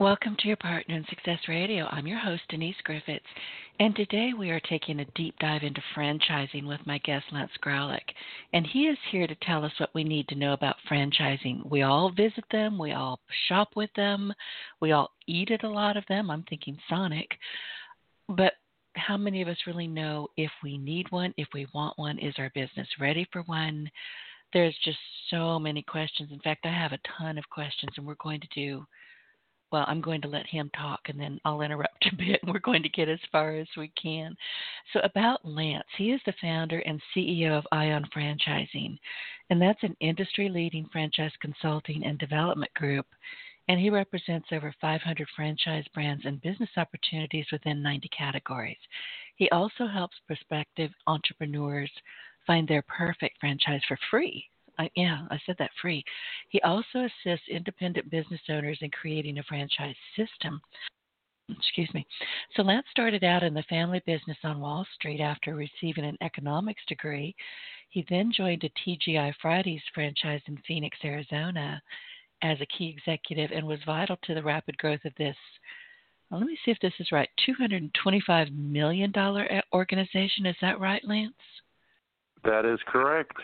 [0.00, 1.84] Welcome to your Partner in Success Radio.
[1.90, 3.22] I'm your host, Denise Griffiths,
[3.80, 8.00] and today we are taking a deep dive into franchising with my guest, Lance Graulich.
[8.54, 11.68] And he is here to tell us what we need to know about franchising.
[11.70, 14.32] We all visit them, we all shop with them,
[14.80, 16.30] we all eat at a lot of them.
[16.30, 17.28] I'm thinking Sonic.
[18.26, 18.54] But
[18.94, 22.18] how many of us really know if we need one, if we want one?
[22.20, 23.90] Is our business ready for one?
[24.54, 24.98] There's just
[25.28, 26.30] so many questions.
[26.32, 28.86] In fact, I have a ton of questions, and we're going to do
[29.72, 32.60] well, I'm going to let him talk and then I'll interrupt a bit and we're
[32.60, 34.36] going to get as far as we can.
[34.92, 38.98] So, about Lance, he is the founder and CEO of Ion Franchising,
[39.50, 43.06] and that's an industry leading franchise consulting and development group.
[43.68, 48.78] And he represents over 500 franchise brands and business opportunities within 90 categories.
[49.36, 51.90] He also helps prospective entrepreneurs
[52.46, 54.49] find their perfect franchise for free
[54.96, 56.04] Yeah, I said that free.
[56.48, 60.60] He also assists independent business owners in creating a franchise system.
[61.48, 62.06] Excuse me.
[62.54, 66.82] So Lance started out in the family business on Wall Street after receiving an economics
[66.88, 67.34] degree.
[67.88, 71.82] He then joined a TGI Fridays franchise in Phoenix, Arizona,
[72.42, 75.36] as a key executive and was vital to the rapid growth of this.
[76.30, 77.28] Let me see if this is right.
[77.48, 80.46] $225 million eh, organization.
[80.46, 81.34] Is that right, Lance?
[82.44, 83.36] That is correct.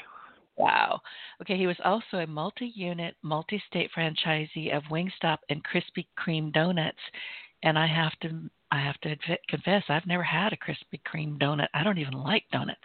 [0.56, 1.00] Wow.
[1.42, 6.52] Okay, he was also a multi unit, multi state franchisee of Wingstop and Krispy Kreme
[6.52, 6.98] donuts.
[7.62, 9.16] And I have to I have to
[9.48, 11.68] confess, I've never had a Krispy Kreme donut.
[11.72, 12.80] I don't even like donuts.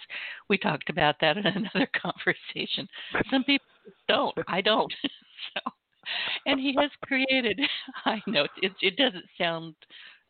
[0.47, 2.87] We talked about that in another conversation.
[3.31, 3.65] Some people
[4.07, 4.37] don't.
[4.47, 4.93] I don't.
[5.53, 5.71] so,
[6.45, 7.59] and he has created.
[8.05, 8.73] I know it.
[8.81, 9.75] It doesn't sound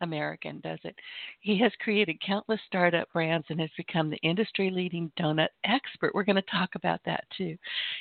[0.02, 0.96] American, does it?
[1.40, 6.14] He has created countless startup brands and has become the industry leading donut expert.
[6.14, 7.58] We're going to talk about that too.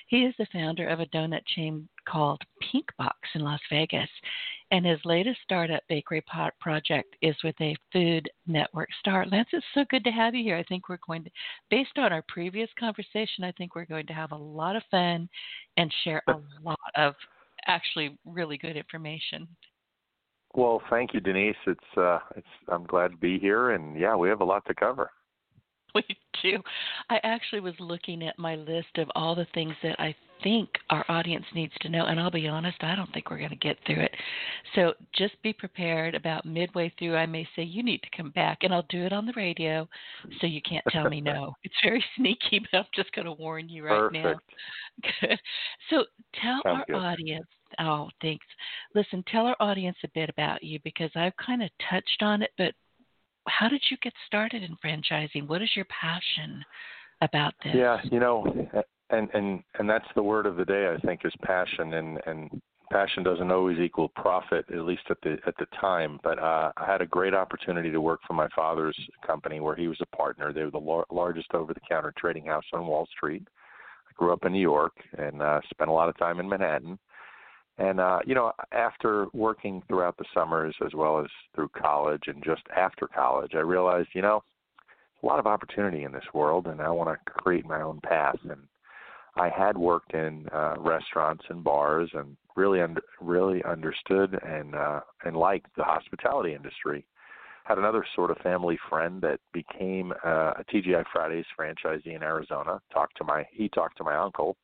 [0.09, 4.09] He is the founder of a donut chain called Pink Box in Las Vegas.
[4.73, 6.23] And his latest startup bakery
[6.61, 9.27] project is with a Food Network star.
[9.27, 10.57] Lance, it's so good to have you here.
[10.57, 11.31] I think we're going to,
[11.71, 15.29] based on our previous conversation, I think we're going to have a lot of fun
[15.77, 17.15] and share a lot of
[17.67, 19.49] actually really good information.
[20.55, 21.57] Well, thank you, Denise.
[21.67, 24.75] It's uh, it's I'm glad to be here, and yeah, we have a lot to
[24.75, 25.11] cover.
[25.93, 26.05] We
[26.41, 26.59] do.
[27.11, 31.05] I actually was looking at my list of all the things that I think our
[31.09, 33.77] audience needs to know, and I'll be honest, I don't think we're going to get
[33.85, 34.15] through it.
[34.77, 36.15] So just be prepared.
[36.15, 39.13] About midway through, I may say you need to come back, and I'll do it
[39.13, 39.89] on the radio,
[40.41, 41.55] so you can't tell me no.
[41.65, 44.41] It's very sneaky, but I'm just going to warn you right Perfect.
[45.03, 45.29] now.
[45.91, 46.05] so
[46.41, 46.95] tell Sounds our good.
[46.95, 47.47] audience
[47.79, 48.47] Oh, thanks.
[48.95, 52.51] Listen, tell our audience a bit about you because I've kind of touched on it,
[52.59, 52.75] but
[53.49, 55.49] how did you get started in franchising?
[55.49, 56.65] What is your passion
[57.23, 57.75] about this?
[57.75, 58.45] Yeah, you know,
[59.11, 60.95] and and and that's the word of the day.
[60.95, 65.39] I think is passion, and and passion doesn't always equal profit, at least at the
[65.47, 66.19] at the time.
[66.23, 69.89] But uh, I had a great opportunity to work for my father's company, where he
[69.89, 70.53] was a partner.
[70.53, 73.47] They were the lar- largest over-the-counter trading house on Wall Street.
[74.09, 76.99] I grew up in New York and uh, spent a lot of time in Manhattan
[77.79, 82.43] and uh, you know, after working throughout the summers as well as through college and
[82.45, 84.43] just after college, I realized, you know,
[85.23, 88.37] a lot of opportunity in this world, and I want to create my own path.
[88.49, 88.61] And
[89.37, 95.01] I had worked in uh, restaurants and bars, and really, under, really understood and uh,
[95.25, 97.07] and liked the hospitality industry.
[97.65, 102.81] Had another sort of family friend that became uh, a TGI Fridays franchisee in Arizona.
[102.93, 104.57] Talked to my he talked to my uncle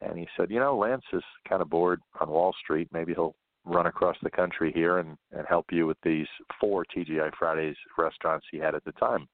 [0.00, 2.88] and he said, you know, Lance is kind of bored on Wall Street.
[2.92, 3.34] Maybe he'll
[3.64, 6.26] run across the country here and, and help you with these
[6.60, 9.28] four TGI Fridays restaurants he had at the time.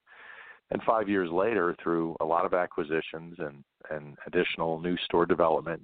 [0.71, 5.83] And five years later, through a lot of acquisitions and, and additional new store development,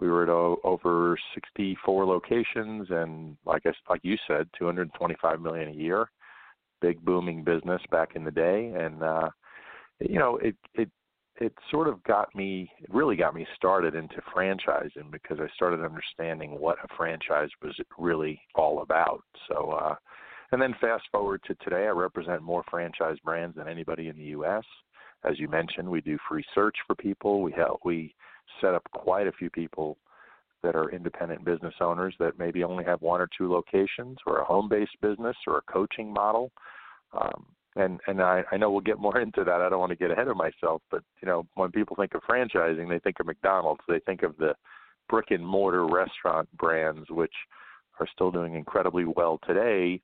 [0.00, 5.68] we were at o- over 64 locations and, like I, like you said, 225 million
[5.68, 6.10] a year.
[6.80, 9.28] Big booming business back in the day, and uh,
[9.98, 10.88] you know, it it
[11.40, 15.84] it sort of got me it really got me started into franchising because I started
[15.84, 19.22] understanding what a franchise was really all about.
[19.48, 19.94] So uh
[20.50, 24.36] and then fast forward to today I represent more franchise brands than anybody in the
[24.40, 24.64] US.
[25.24, 27.42] As you mentioned, we do free search for people.
[27.42, 28.14] We help we
[28.60, 29.98] set up quite a few people
[30.62, 34.44] that are independent business owners that maybe only have one or two locations or a
[34.44, 36.50] home-based business or a coaching model.
[37.12, 37.46] Um,
[37.78, 39.60] and and I, I know we'll get more into that.
[39.60, 42.22] I don't want to get ahead of myself, but you know, when people think of
[42.22, 43.82] franchising, they think of McDonald's.
[43.88, 44.54] They think of the
[45.08, 47.32] brick and mortar restaurant brands, which
[48.00, 50.00] are still doing incredibly well today.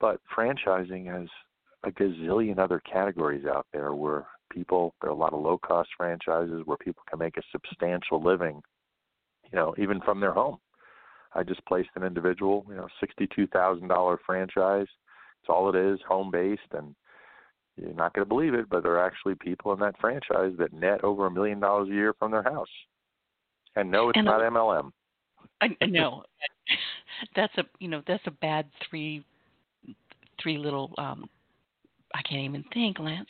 [0.00, 1.28] But franchising has
[1.84, 5.90] a gazillion other categories out there where people there are a lot of low cost
[5.96, 8.60] franchises where people can make a substantial living,
[9.50, 10.58] you know, even from their home.
[11.32, 14.88] I just placed an individual, you know, sixty two thousand dollar franchise.
[15.42, 16.94] It's all it is, home based and
[17.80, 20.72] you're not going to believe it, but there are actually people in that franchise that
[20.72, 22.68] net over a million dollars a year from their house.
[23.76, 24.90] And no, it's and not MLM.
[25.62, 26.22] I know
[27.36, 29.24] that's a you know that's a bad three
[30.42, 31.28] three little um
[32.14, 33.28] I can't even think, Lance.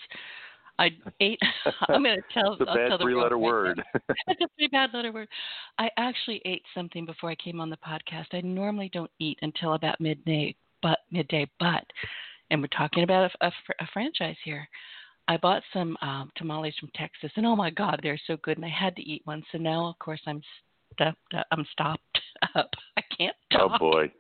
[0.79, 1.38] I ate.
[1.88, 2.55] I'm going to tell.
[2.55, 3.82] it's a I'll bad tell the three-letter word.
[4.08, 5.29] it's a pretty bad letter word.
[5.79, 8.26] I actually ate something before I came on the podcast.
[8.32, 11.49] I normally don't eat until about midday, but midday.
[11.58, 11.85] But,
[12.50, 14.69] and we're talking about a, a, a franchise here.
[15.29, 18.67] I bought some um, tamales from Texas, and oh my God, they're so good, and
[18.67, 19.44] I had to eat one.
[19.52, 20.43] So now, of course, I'm
[20.93, 21.19] stuffed.
[21.52, 22.20] I'm stopped
[22.55, 22.70] up.
[22.97, 23.73] I can't talk.
[23.75, 24.12] Oh boy.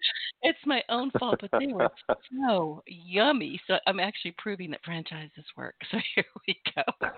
[0.42, 1.90] It's my own fault, but they were
[2.46, 3.60] so yummy.
[3.66, 5.74] So I'm actually proving that franchises work.
[5.90, 7.08] So here we go.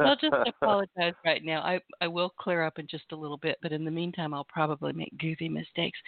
[0.00, 1.60] I'll just apologize right now.
[1.62, 4.44] I I will clear up in just a little bit, but in the meantime, I'll
[4.44, 5.98] probably make goofy mistakes.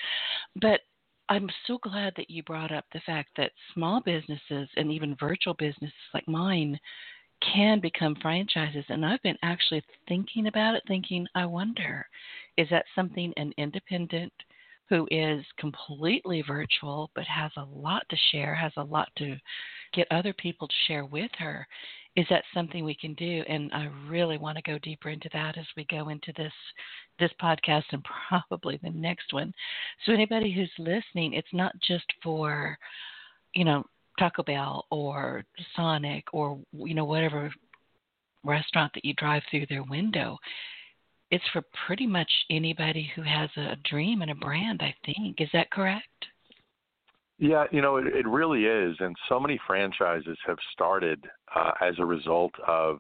[0.61, 0.81] But
[1.31, 5.55] I'm so glad that you brought up the fact that small businesses and even virtual
[5.55, 6.79] businesses like mine
[7.41, 8.85] can become franchises.
[8.88, 12.05] And I've been actually thinking about it, thinking, I wonder,
[12.56, 14.32] is that something an independent
[14.88, 19.37] who is completely virtual but has a lot to share, has a lot to
[19.94, 21.65] get other people to share with her?
[22.17, 23.45] Is that something we can do?
[23.49, 26.53] And I really want to go deeper into that as we go into this
[27.19, 29.53] this podcast and probably the next one.
[30.05, 32.77] So anybody who's listening, it's not just for,
[33.55, 33.85] you know,
[34.19, 35.45] Taco Bell or
[35.77, 37.51] Sonic or you know whatever
[38.45, 40.39] restaurant that you drive through their window.
[41.31, 45.41] It's for pretty much anybody who has a dream and a brand, I think.
[45.41, 46.27] Is that correct?
[47.41, 48.95] Yeah, you know, it, it really is.
[49.01, 51.25] And so many franchises have started
[51.57, 52.99] uh, as a result of,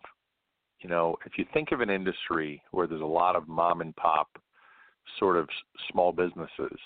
[0.80, 3.94] you know, if you think of an industry where there's a lot of mom and
[3.96, 4.28] pop
[5.18, 5.46] sort of
[5.92, 6.78] small businesses,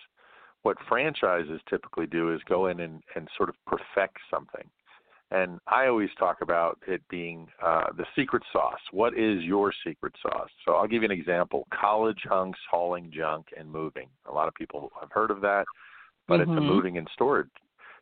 [0.63, 4.69] what franchises typically do is go in and, and sort of perfect something.
[5.31, 8.81] And I always talk about it being uh, the secret sauce.
[8.91, 10.51] What is your secret sauce?
[10.65, 14.09] So I'll give you an example college hunks hauling junk and moving.
[14.29, 15.67] A lot of people have heard of that,
[16.29, 16.53] but mm-hmm.
[16.53, 17.49] it's a moving and storage.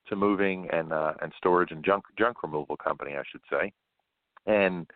[0.05, 3.73] It's a moving and uh, and storage and junk junk removal company, I should say.
[4.47, 4.87] And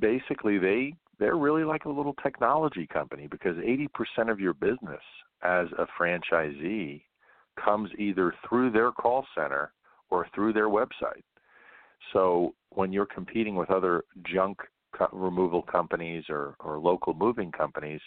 [0.00, 5.02] basically, they they're really like a little technology company because 80% of your business
[5.42, 7.02] as a franchisee
[7.62, 9.72] comes either through their call center
[10.10, 11.22] or through their website.
[12.12, 14.58] So when you're competing with other junk
[14.96, 18.00] co- removal companies or, or local moving companies,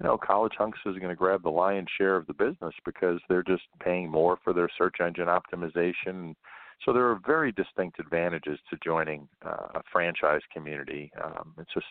[0.00, 3.20] you know, College Hunks is going to grab the lion's share of the business because
[3.28, 6.34] they're just paying more for their search engine optimization.
[6.84, 11.10] So there are very distinct advantages to joining uh, a franchise community.
[11.22, 11.86] Um, it's just,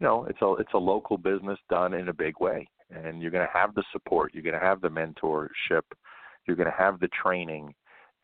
[0.00, 3.30] you know, it's a it's a local business done in a big way and you're
[3.30, 5.82] going to have the support, you're going to have the mentorship,
[6.46, 7.74] you're going to have the training,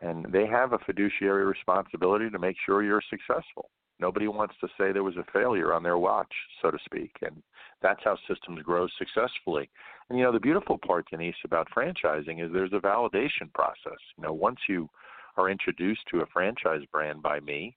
[0.01, 3.71] and they have a fiduciary responsibility to make sure you're successful.
[3.99, 7.43] Nobody wants to say there was a failure on their watch, so to speak, and
[7.83, 9.69] that's how systems grow successfully.
[10.09, 13.99] And you know, the beautiful part, Denise, about franchising is there's a validation process.
[14.17, 14.89] You know, once you
[15.37, 17.77] are introduced to a franchise brand by me,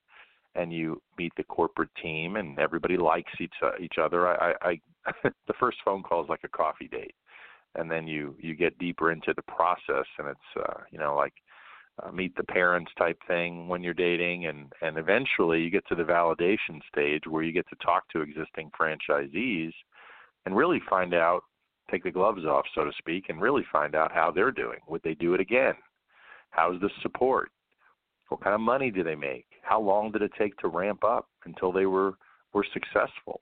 [0.56, 4.28] and you meet the corporate team and everybody likes each uh, each other.
[4.28, 5.14] I, I, I
[5.48, 7.16] the first phone call is like a coffee date,
[7.76, 11.34] and then you you get deeper into the process, and it's uh, you know like
[12.04, 15.96] uh, meet the parents type thing when you're dating, and and eventually you get to
[15.96, 19.74] the validation stage where you get to talk to existing franchisees
[20.46, 21.42] and really find out,
[21.90, 24.80] take the gloves off, so to speak, and really find out how they're doing.
[24.88, 25.74] Would they do it again?
[26.52, 27.50] How's the support?
[28.30, 29.46] What kind of money do they make?
[29.62, 32.14] How long did it take to ramp up until they were
[32.54, 33.42] were successful?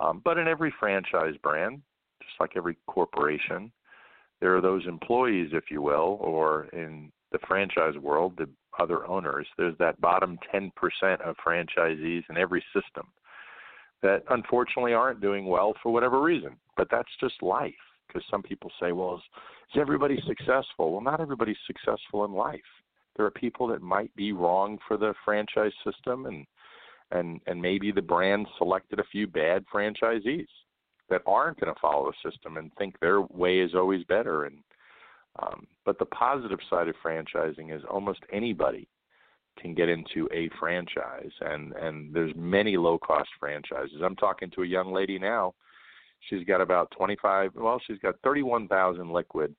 [0.00, 1.82] Um, but in every franchise brand,
[2.22, 3.72] just like every corporation,
[4.40, 9.46] there are those employees, if you will, or in the franchise world, the other owners.
[9.56, 10.70] There's that bottom 10%
[11.20, 13.08] of franchisees in every system
[14.02, 16.56] that unfortunately aren't doing well for whatever reason.
[16.76, 17.74] But that's just life
[18.06, 19.22] because some people say, well, is,
[19.74, 20.92] is everybody successful?
[20.92, 22.60] Well, not everybody's successful in life
[23.18, 26.46] there are people that might be wrong for the franchise system and
[27.10, 30.46] and and maybe the brand selected a few bad franchisees
[31.10, 34.44] that aren't going to follow the system and think their way is always better.
[34.44, 34.58] And
[35.42, 38.88] um, but the positive side of franchising is almost anybody
[39.60, 44.00] can get into a franchise, and and there's many low cost franchises.
[44.04, 45.54] I'm talking to a young lady now.
[46.28, 47.52] She's got about 25.
[47.54, 49.54] Well, she's got 31,000 liquid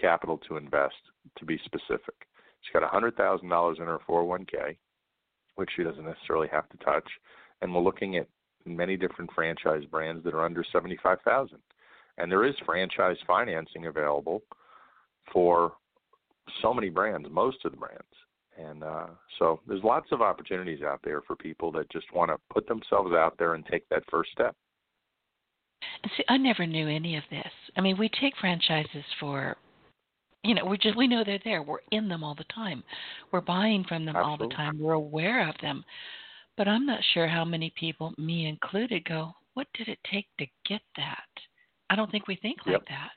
[0.00, 0.96] capital to invest,
[1.38, 2.14] to be specific.
[2.60, 4.76] She's got $100,000 in her 401k,
[5.54, 7.08] which she doesn't necessarily have to touch,
[7.62, 8.26] and we're looking at
[8.66, 11.58] many different franchise brands that are under 75,000.
[12.18, 14.42] And there is franchise financing available
[15.32, 15.72] for
[16.62, 18.02] so many brands, most of the brands.
[18.58, 19.06] And uh,
[19.38, 23.12] so there's lots of opportunities out there for people that just want to put themselves
[23.12, 24.54] out there and take that first step.
[26.16, 27.50] See, I never knew any of this.
[27.76, 29.56] I mean, we take franchises for,
[30.42, 31.62] you know, we just we know they're there.
[31.62, 32.82] We're in them all the time.
[33.32, 34.44] We're buying from them Absolutely.
[34.44, 34.78] all the time.
[34.78, 35.84] We're aware of them.
[36.56, 40.46] But I'm not sure how many people, me included, go, "What did it take to
[40.66, 41.26] get that?"
[41.90, 42.80] I don't think we think yep.
[42.80, 43.10] like that.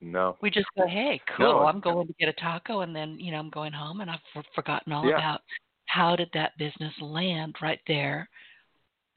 [0.00, 0.36] No.
[0.40, 1.66] We just go, hey, cool, no.
[1.66, 4.20] I'm going to get a taco, and then you know I'm going home, and I've
[4.34, 5.16] f- forgotten all yeah.
[5.16, 5.40] about
[5.86, 8.28] how did that business land right there,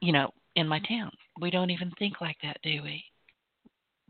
[0.00, 1.10] you know, in my town.
[1.40, 3.02] We don't even think like that, do we?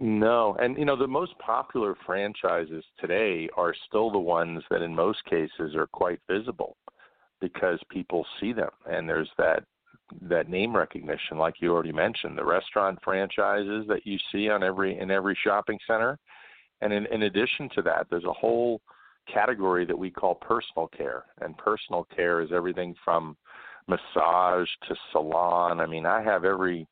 [0.00, 4.92] No, and you know the most popular franchises today are still the ones that, in
[4.92, 6.76] most cases, are quite visible
[7.40, 9.62] because people see them, and there's that
[10.22, 14.98] that name recognition, like you already mentioned, the restaurant franchises that you see on every
[14.98, 16.18] in every shopping center
[16.84, 18.82] and in, in addition to that, there's a whole
[19.32, 21.24] category that we call personal care.
[21.40, 23.38] And personal care is everything from
[23.88, 25.80] massage to salon.
[25.80, 26.86] I mean, I have every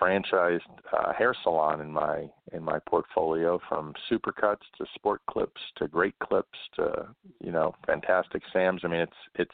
[0.00, 0.60] franchised
[0.92, 6.14] uh, hair salon in my in my portfolio from supercuts to sport clips to great
[6.18, 7.06] clips to
[7.42, 9.50] you know fantastic sams i mean it's it's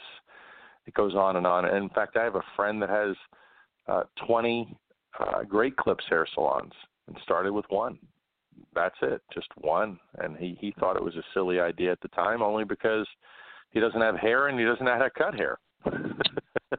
[0.86, 3.14] it goes on and on and in fact i have a friend that has
[3.86, 4.76] uh 20
[5.20, 6.72] uh great clips hair salons
[7.06, 7.96] and started with one
[8.74, 9.98] that's it, just one.
[10.18, 13.06] And he he thought it was a silly idea at the time, only because
[13.70, 15.58] he doesn't have hair and he doesn't know how to cut hair.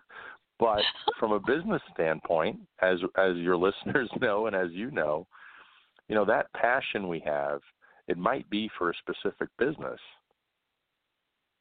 [0.60, 0.82] but
[1.20, 5.28] from a business standpoint, as as your listeners know and as you know,
[6.08, 7.62] you know that passion we have,
[8.08, 10.00] it might be for a specific business.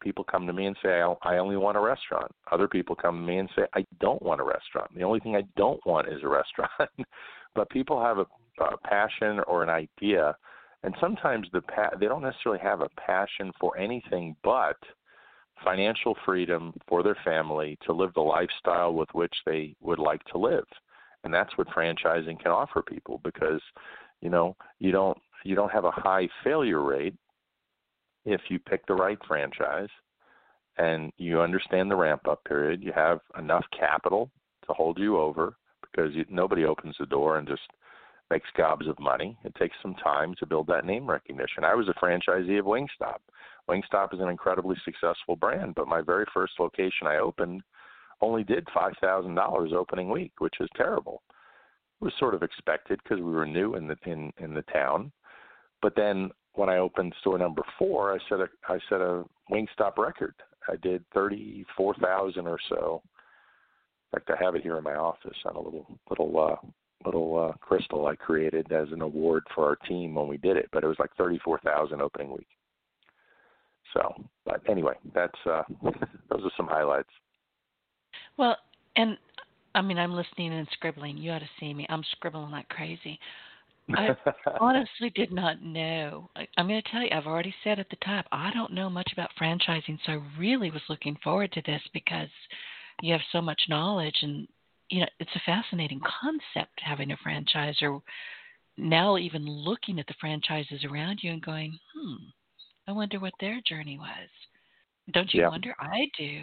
[0.03, 2.33] People come to me and say, I only want a restaurant.
[2.51, 4.93] Other people come to me and say, I don't want a restaurant.
[4.97, 6.91] The only thing I don't want is a restaurant.
[7.55, 8.27] but people have a
[8.61, 10.37] uh, passion or an idea,
[10.83, 14.77] and sometimes the pa- they don't necessarily have a passion for anything but
[15.65, 20.39] financial freedom for their family to live the lifestyle with which they would like to
[20.39, 20.65] live,
[21.25, 23.61] and that's what franchising can offer people because
[24.21, 27.15] you know you don't you don't have a high failure rate
[28.25, 29.89] if you pick the right franchise
[30.79, 32.83] and you understand the ramp up period.
[32.83, 34.31] You have enough capital
[34.67, 37.63] to hold you over because you, nobody opens the door and just
[38.33, 39.37] makes gobs of money.
[39.45, 41.65] It takes some time to build that name recognition.
[41.65, 43.19] I was a franchisee of Wingstop.
[43.69, 47.61] Wingstop is an incredibly successful brand, but my very first location I opened
[48.23, 51.23] only did five thousand dollars opening week, which is terrible.
[52.01, 55.13] It was sort of expected because we were new in the in in the town.
[55.83, 59.99] But then when I opened store number four, I set a I set a Wingstop
[59.99, 60.35] record.
[60.69, 63.03] I did thirty four thousand or so.
[64.13, 66.67] In fact, I have it here in my office on a little little uh,
[67.05, 70.69] little uh, crystal I created as an award for our team when we did it,
[70.73, 72.49] but it was like thirty-four thousand opening week.
[73.95, 77.11] So, but anyway, that's uh, those are some highlights.
[78.37, 78.57] Well,
[78.97, 79.17] and
[79.75, 81.19] I mean, I'm listening and scribbling.
[81.19, 81.87] You ought to see me.
[81.89, 83.19] I'm scribbling like crazy.
[83.95, 84.17] I
[84.61, 86.31] honestly did not know.
[86.37, 88.89] I, I'm going to tell you, I've already said at the top, I don't know
[88.89, 92.29] much about franchising, so I really was looking forward to this because
[93.01, 94.47] you have so much knowledge and
[94.93, 98.03] you know, it's a fascinating concept having a franchise or
[98.77, 102.17] now even looking at the franchises around you and going, hmm,
[102.87, 104.29] I wonder what their journey was.
[105.15, 105.49] Don't you yeah.
[105.49, 105.75] wonder?
[105.81, 106.43] I do.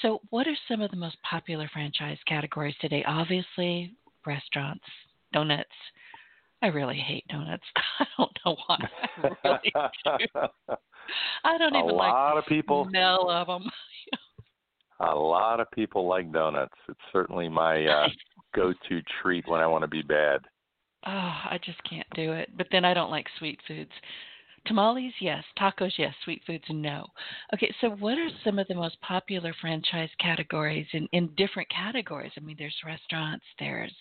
[0.00, 3.04] So, what are some of the most popular franchise categories today?
[3.06, 3.94] Obviously,
[4.26, 4.84] restaurants,
[5.34, 5.68] donuts.
[6.62, 7.64] I really hate donuts.
[8.00, 8.78] I don't know why.
[9.22, 9.72] I really
[10.18, 10.48] do.
[11.44, 13.70] I don't a even like the of people, smell of them.
[15.00, 16.74] A lot of people like donuts.
[16.88, 18.08] It's certainly my uh,
[18.54, 20.40] go-to treat when I want to be bad.
[21.06, 22.50] Oh, I just can't do it.
[22.56, 23.90] But then I don't like sweet foods.
[24.66, 25.44] Tamales, yes.
[25.58, 26.14] Tacos, yes.
[26.24, 27.06] Sweet foods, no.
[27.52, 32.32] Okay, so what are some of the most popular franchise categories in, in different categories?
[32.36, 33.94] I mean, there's restaurants, there's,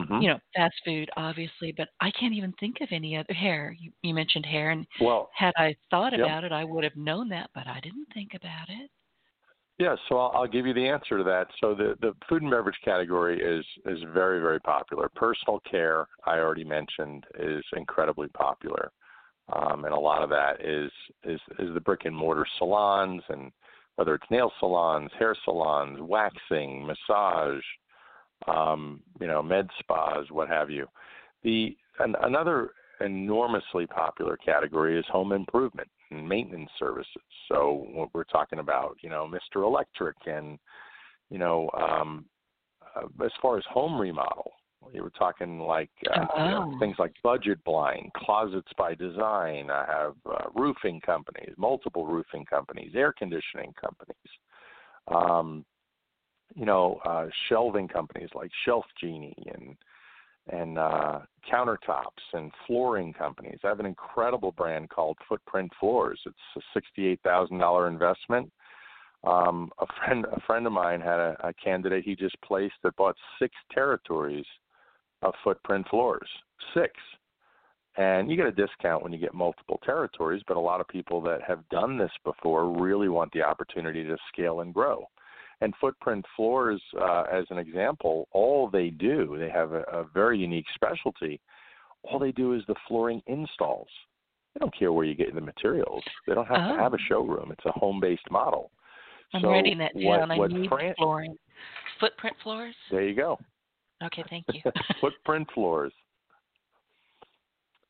[0.00, 0.20] mm-hmm.
[0.20, 3.32] you know, fast food, obviously, but I can't even think of any other.
[3.32, 6.22] Hair, you, you mentioned hair, and well, had I thought yep.
[6.22, 8.90] about it, I would have known that, but I didn't think about it.
[9.78, 11.48] Yeah, so I'll, I'll, give you the answer to that.
[11.60, 15.08] So the, the food and beverage category is is very very popular.
[15.16, 18.92] Personal care, I already mentioned, is incredibly popular,
[19.52, 20.92] um, and a lot of that is
[21.24, 23.50] is is the brick and mortar salons and
[23.96, 27.62] whether it's nail salons, hair salons, waxing, massage,
[28.46, 30.86] um, you know, med spas, what have you.
[31.42, 37.22] The an, another enormously popular category is home improvement and maintenance services.
[37.48, 39.64] So what we're talking about, you know, Mr.
[39.64, 40.58] Electric and
[41.30, 42.26] you know, um,
[42.94, 44.52] uh, as far as home remodel,
[44.92, 46.44] you were talking like uh, oh.
[46.44, 46.78] you know, oh.
[46.78, 49.70] things like Budget Blind, Closets by Design.
[49.70, 54.16] I have uh, roofing companies, multiple roofing companies, air conditioning companies.
[55.08, 55.64] Um,
[56.54, 59.76] you know, uh, shelving companies like Shelf Genie and
[60.52, 61.20] and uh,
[61.50, 63.58] countertops and flooring companies.
[63.64, 66.20] I have an incredible brand called Footprint Floors.
[66.26, 68.52] It's a sixty-eight thousand dollar investment.
[69.24, 72.94] Um, a friend a friend of mine had a, a candidate he just placed that
[72.96, 74.44] bought six territories
[75.22, 76.28] of Footprint Floors.
[76.74, 76.92] Six.
[77.96, 81.20] And you get a discount when you get multiple territories, but a lot of people
[81.22, 85.08] that have done this before really want the opportunity to scale and grow.
[85.60, 90.38] And Footprint Floors, uh, as an example, all they do, they have a, a very
[90.38, 91.40] unique specialty.
[92.02, 93.88] All they do is the flooring installs.
[94.54, 96.02] They don't care where you get the materials.
[96.26, 96.76] They don't have oh.
[96.76, 97.50] to have a showroom.
[97.50, 98.70] It's a home-based model.
[99.32, 100.28] I'm so writing that down.
[100.28, 101.36] What, what I need Fran- flooring.
[101.98, 102.74] Footprint floors.
[102.90, 103.38] There you go.
[104.02, 104.60] Okay, thank you.
[105.00, 105.92] Footprint floors.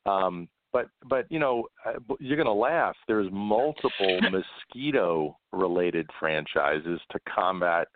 [0.05, 2.97] Um, but but you know uh, you're going to laugh.
[3.07, 4.19] There's multiple
[4.73, 7.87] mosquito-related franchises to combat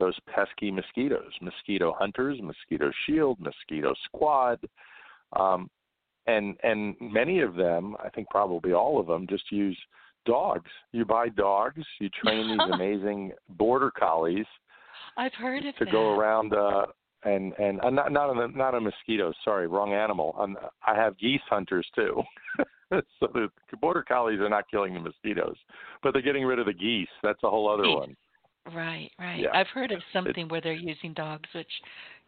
[0.00, 4.58] those pesky mosquitoes: mosquito hunters, mosquito shield, mosquito squad,
[5.38, 5.70] um,
[6.26, 9.78] and and many of them, I think probably all of them, just use
[10.26, 10.70] dogs.
[10.90, 14.46] You buy dogs, you train these amazing border collies.
[15.16, 15.92] I've heard of to that.
[15.92, 16.86] go around uh,
[17.24, 19.32] and and uh, not not a not a mosquito.
[19.44, 20.34] Sorry, wrong animal.
[20.38, 22.22] Um, I have geese hunters too.
[22.90, 23.48] so the
[23.80, 25.56] border collies are not killing the mosquitoes,
[26.02, 27.08] but they're getting rid of the geese.
[27.22, 28.16] That's a whole other one.
[28.74, 29.40] Right, right.
[29.40, 29.50] Yeah.
[29.52, 31.70] I've heard of something where they're using dogs, which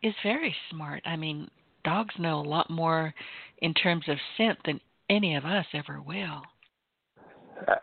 [0.02, 1.02] is very smart.
[1.06, 1.48] I mean,
[1.82, 3.14] dogs know a lot more
[3.62, 6.42] in terms of scent than any of us ever will.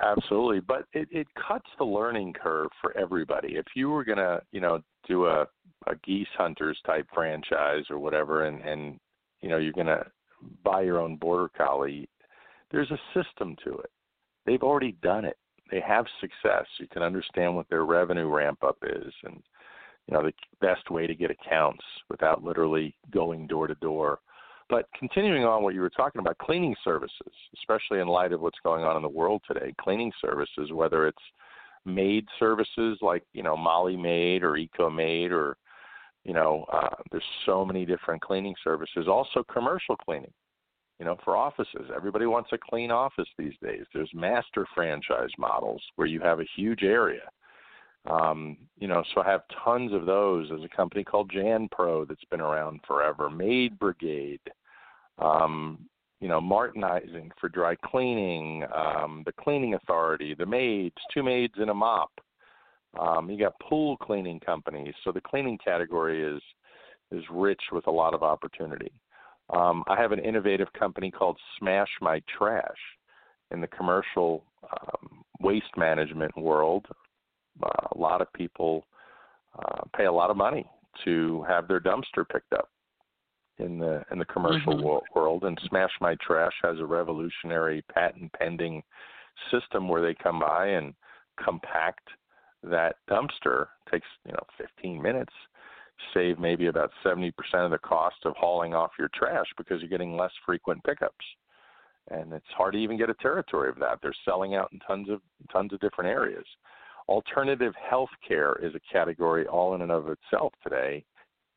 [0.02, 3.56] Absolutely, but it, it cuts the learning curve for everybody.
[3.56, 5.48] If you were gonna, you know, do a
[5.88, 9.00] a geese hunters type franchise or whatever, and and
[9.42, 10.06] you know you're gonna
[10.64, 12.08] buy your own border collie,
[12.72, 13.90] there's a system to it.
[14.46, 15.38] They've already done it.
[15.72, 16.66] They have success.
[16.80, 19.42] You can understand what their revenue ramp up is, and
[20.08, 24.20] you know the best way to get accounts without literally going door to door.
[24.70, 28.60] But continuing on what you were talking about, cleaning services, especially in light of what's
[28.64, 31.22] going on in the world today, cleaning services, whether it's
[31.86, 35.58] maid services like you know Molly Maid or Eco Maid or
[36.24, 39.08] you know uh, there's so many different cleaning services.
[39.08, 40.32] Also commercial cleaning,
[41.00, 41.90] you know for offices.
[41.96, 43.84] Everybody wants a clean office these days.
[43.94, 47.30] There's master franchise models where you have a huge area.
[48.10, 50.50] Um, you know, so I have tons of those.
[50.50, 53.30] There's a company called Jan Pro that's been around forever.
[53.30, 54.42] Maid Brigade.
[55.20, 55.88] Um,
[56.20, 61.70] you know, Martinizing for dry cleaning, um, the cleaning authority, the maids, two maids and
[61.70, 62.12] a mop.
[62.98, 66.42] Um, you got pool cleaning companies, so the cleaning category is
[67.12, 68.92] is rich with a lot of opportunity.
[69.50, 72.64] Um, I have an innovative company called Smash My Trash
[73.52, 76.88] in the commercial um, waste management world.
[77.62, 78.86] Uh, a lot of people
[79.58, 80.66] uh, pay a lot of money
[81.06, 82.70] to have their dumpster picked up
[83.60, 85.20] in the in the commercial mm-hmm.
[85.20, 85.44] world.
[85.44, 88.84] And smash my trash has a revolutionary patent pending
[89.52, 90.94] system where they come by and
[91.44, 92.08] compact
[92.64, 93.68] that dumpster.
[93.92, 95.34] Takes you know 15 minutes.
[96.14, 100.18] Save maybe about 70% of the cost of hauling off your trash because you're getting
[100.18, 101.24] less frequent pickups.
[102.10, 104.00] And it's hard to even get a territory of that.
[104.02, 106.46] They're selling out in tons of tons of different areas
[107.08, 111.04] alternative health care is a category all in and of itself today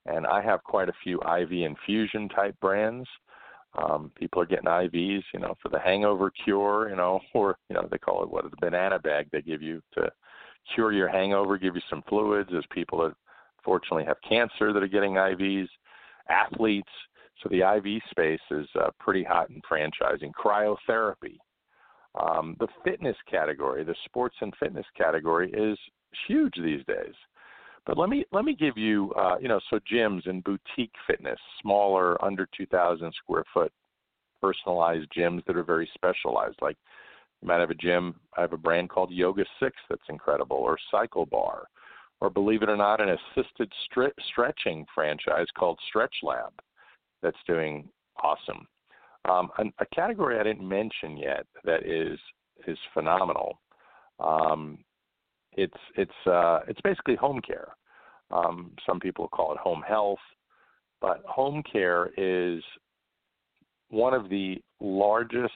[0.06, 3.08] and I have quite a few IV infusion type brands.
[3.76, 7.74] Um, people are getting IVs, you know, for the hangover cure, you know, or you
[7.74, 10.10] know they call it what the banana bag they give you to
[10.74, 12.48] cure your hangover, give you some fluids.
[12.50, 13.14] There's people that
[13.64, 15.68] fortunately have cancer that are getting IVs,
[16.28, 16.90] athletes.
[17.42, 20.32] So the IV space is uh, pretty hot in franchising.
[20.32, 21.36] Cryotherapy,
[22.20, 25.78] um, the fitness category, the sports and fitness category is
[26.26, 27.14] huge these days.
[27.86, 31.38] But let me let me give you uh, you know so gyms and boutique fitness,
[31.62, 33.72] smaller, under 2,000 square foot,
[34.40, 36.76] personalized gyms that are very specialized, like
[37.42, 38.16] You might have a gym.
[38.36, 41.68] I have a brand called Yoga Six that's incredible, or Cycle Bar,
[42.20, 46.52] or believe it or not, an assisted stre- stretching franchise called Stretch Lab
[47.22, 47.88] that's doing
[48.22, 48.66] awesome.
[49.28, 52.18] Um, a, category I didn't mention yet that is
[52.66, 53.58] is phenomenal.
[54.20, 54.78] Um,
[55.52, 57.68] it's it's uh, it's basically home care.
[58.30, 60.18] Um, some people call it home health,
[61.00, 62.62] but home care is
[63.90, 65.52] one of the largest.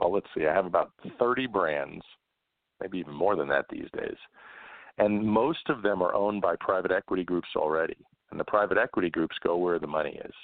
[0.00, 0.46] Well, let's see.
[0.46, 2.04] I have about 30 brands,
[2.80, 4.16] maybe even more than that these days,
[4.98, 7.96] and most of them are owned by private equity groups already.
[8.30, 10.34] And the private equity groups go where the money is.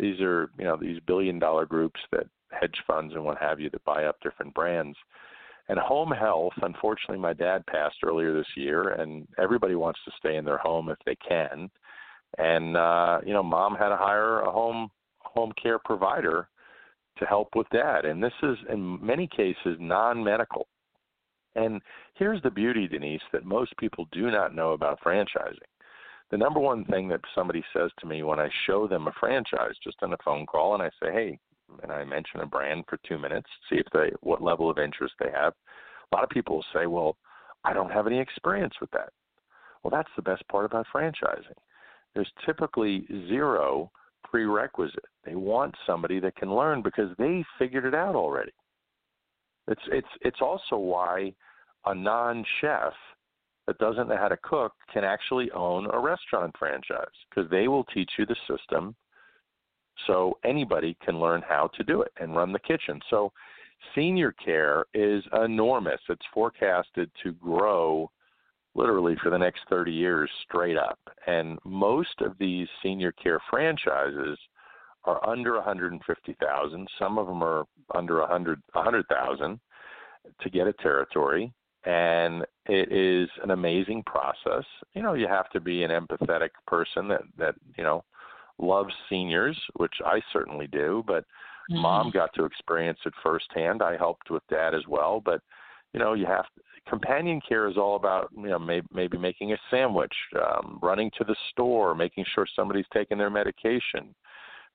[0.00, 3.70] These are, you know, these billion dollar groups that hedge funds and what have you
[3.70, 4.96] that buy up different brands.
[5.68, 10.36] And home health, unfortunately, my dad passed earlier this year, and everybody wants to stay
[10.36, 11.70] in their home if they can.
[12.38, 16.48] And uh, you know, mom had to hire a home home care provider
[17.18, 20.66] to help with dad, and this is in many cases non-medical.
[21.54, 21.82] And
[22.14, 25.58] here's the beauty, Denise, that most people do not know about franchising.
[26.30, 29.74] The number one thing that somebody says to me when I show them a franchise,
[29.82, 31.38] just on a phone call, and I say, "Hey,
[31.82, 35.14] and I mention a brand for two minutes, see if they what level of interest
[35.18, 35.54] they have.
[36.10, 37.16] A lot of people will say, "Well,
[37.64, 39.12] I don't have any experience with that."
[39.82, 41.58] Well, that's the best part about franchising.
[42.14, 43.90] There's typically zero
[44.24, 45.04] prerequisite.
[45.24, 48.52] They want somebody that can learn because they figured it out already.
[49.68, 51.34] It's it's it's also why
[51.86, 52.94] a non-chef
[53.66, 57.84] that doesn't know how to cook can actually own a restaurant franchise because they will
[57.84, 58.94] teach you the system
[60.06, 63.00] so anybody can learn how to do it and run the kitchen.
[63.10, 63.32] So
[63.94, 66.00] senior care is enormous.
[66.08, 68.10] It's forecasted to grow
[68.74, 70.98] literally for the next 30 years straight up.
[71.26, 74.38] And most of these senior care franchises
[75.04, 76.88] are under 150,000.
[76.98, 79.60] Some of them are under 100 100,000
[80.40, 81.52] to get a territory
[81.84, 84.64] and it is an amazing process.
[84.94, 88.04] You know, you have to be an empathetic person that that, you know,
[88.58, 91.24] loves seniors, which I certainly do, but
[91.70, 91.80] mm-hmm.
[91.80, 93.82] mom got to experience it firsthand.
[93.82, 95.40] I helped with dad as well, but
[95.92, 99.52] you know, you have to, companion care is all about you know maybe, maybe making
[99.52, 104.14] a sandwich, um, running to the store, making sure somebody's taking their medication.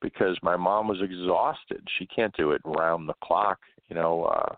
[0.01, 3.59] Because my mom was exhausted, she can't do it round the clock.
[3.87, 4.55] You know, uh,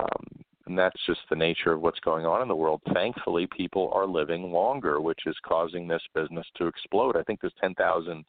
[0.00, 2.80] um, and that's just the nature of what's going on in the world.
[2.92, 7.16] Thankfully, people are living longer, which is causing this business to explode.
[7.16, 8.24] I think there's 10,000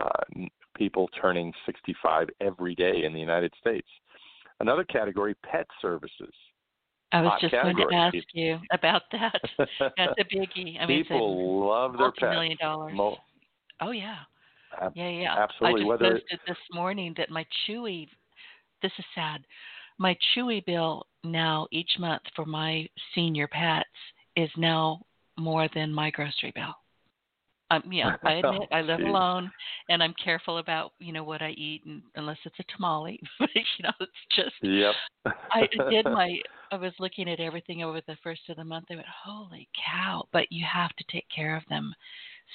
[0.00, 0.08] uh,
[0.76, 3.86] people turning 65 every day in the United States.
[4.60, 6.32] Another category, pet services.
[7.12, 9.38] I was just going to ask you about that.
[9.58, 10.80] That's a biggie.
[10.80, 12.30] I mean, people love their pets.
[12.30, 12.92] Million dollars.
[12.96, 13.18] Mo-
[13.82, 14.16] oh yeah.
[14.80, 15.36] Ab- yeah, yeah.
[15.36, 15.82] Absolutely.
[15.82, 18.08] I just Whether posted this morning that my Chewy.
[18.80, 19.42] This is sad.
[19.98, 23.88] My Chewy bill now each month for my senior pets
[24.36, 25.02] is now
[25.38, 26.74] more than my grocery bill.
[27.70, 29.50] Um, yeah, I admit I live alone,
[29.88, 33.82] and I'm careful about you know what I eat, and unless it's a tamale, you
[33.82, 34.54] know, it's just.
[34.62, 34.94] Yep.
[35.50, 36.38] I did my.
[36.70, 38.86] I was looking at everything over the first of the month.
[38.90, 40.24] I went, holy cow!
[40.32, 41.94] But you have to take care of them.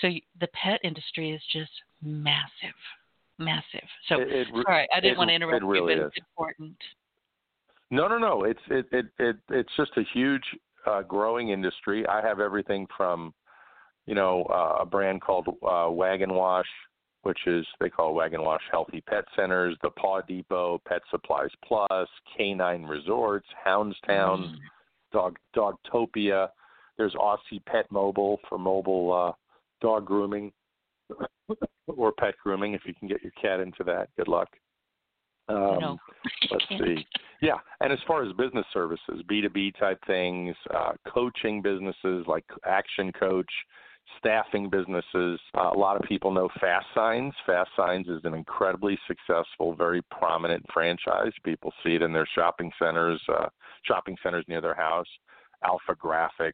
[0.01, 1.71] So the pet industry is just
[2.03, 2.77] massive,
[3.39, 3.87] massive.
[4.09, 6.03] So it, it, sorry, I didn't it, want to interrupt really you, is.
[6.03, 6.75] but it's important.
[7.89, 8.43] No, no, no.
[8.43, 10.43] It's it it, it it's just a huge
[10.85, 12.05] uh, growing industry.
[12.07, 13.33] I have everything from
[14.07, 16.65] you know, uh, a brand called uh, Wag N' Wash,
[17.23, 21.49] which is they call Wag N' Wash Healthy Pet Centers, the Paw Depot, Pet Supplies
[21.63, 24.55] Plus, Canine Resorts, Houndstown, mm.
[25.11, 26.47] Dog Dogtopia.
[26.97, 29.31] There's Aussie Pet Mobile for mobile uh,
[29.81, 30.51] dog grooming
[31.87, 32.73] or pet grooming.
[32.73, 34.47] If you can get your cat into that, good luck.
[35.49, 35.97] Um, no,
[36.51, 37.05] let's see.
[37.41, 43.11] Yeah, and as far as business services, B2B type things, uh, coaching businesses like Action
[43.11, 43.51] Coach,
[44.17, 45.39] staffing businesses.
[45.55, 47.33] Uh, a lot of people know Fast Signs.
[47.45, 51.31] Fast Signs is an incredibly successful, very prominent franchise.
[51.43, 53.47] People see it in their shopping centers, uh,
[53.83, 55.07] shopping centers near their house.
[55.63, 56.53] Alpha Graphics.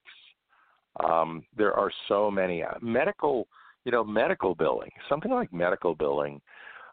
[1.04, 3.48] Um, there are so many uh, medical,
[3.86, 4.92] you know, medical billing.
[5.10, 6.42] Something like medical billing.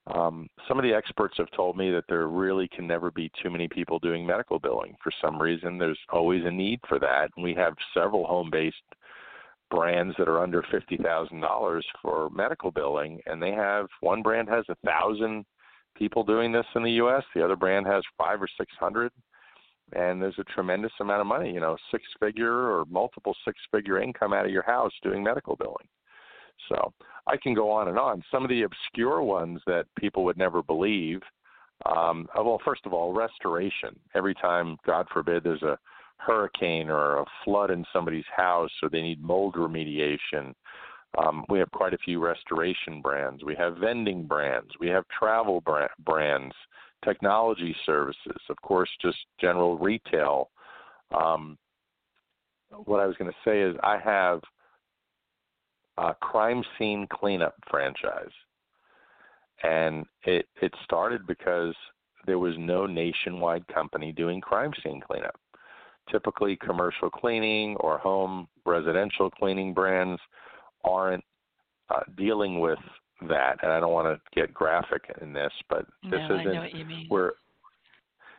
[0.07, 3.51] Um, some of the experts have told me that there really can never be too
[3.51, 4.97] many people doing medical billing.
[5.03, 7.31] For some reason, there's always a need for that.
[7.37, 8.77] And we have several home-based
[9.71, 14.49] brands that are under fifty thousand dollars for medical billing, and they have one brand
[14.49, 15.45] has a thousand
[15.97, 17.23] people doing this in the U.S.
[17.35, 19.13] The other brand has five or six hundred,
[19.93, 21.53] and there's a tremendous amount of money.
[21.53, 25.57] You know, six figure or multiple six figure income out of your house doing medical
[25.57, 25.87] billing.
[26.69, 26.93] So
[27.27, 28.23] I can go on and on.
[28.31, 31.21] Some of the obscure ones that people would never believe
[31.87, 33.99] Um, uh, well, first of all, restoration.
[34.15, 35.79] Every time, God forbid, there's a
[36.19, 40.55] hurricane or a flood in somebody's house, or they need mold remediation.
[41.17, 43.43] Um, we have quite a few restoration brands.
[43.43, 44.71] We have vending brands.
[44.79, 45.63] We have travel
[46.05, 46.55] brands,
[47.03, 50.51] technology services, of course, just general retail.
[51.19, 51.57] Um,
[52.85, 54.41] what I was going to say is I have
[55.99, 58.33] a crime scene cleanup franchise,
[59.63, 61.75] and it it started because
[62.27, 65.39] there was no nationwide company doing crime scene cleanup.
[66.11, 70.21] Typically, commercial cleaning or home residential cleaning brands
[70.85, 71.25] aren't
[71.89, 72.79] uh, dealing with
[73.29, 73.57] that.
[73.63, 77.35] And I don't want to get graphic in this, but this no, isn't where.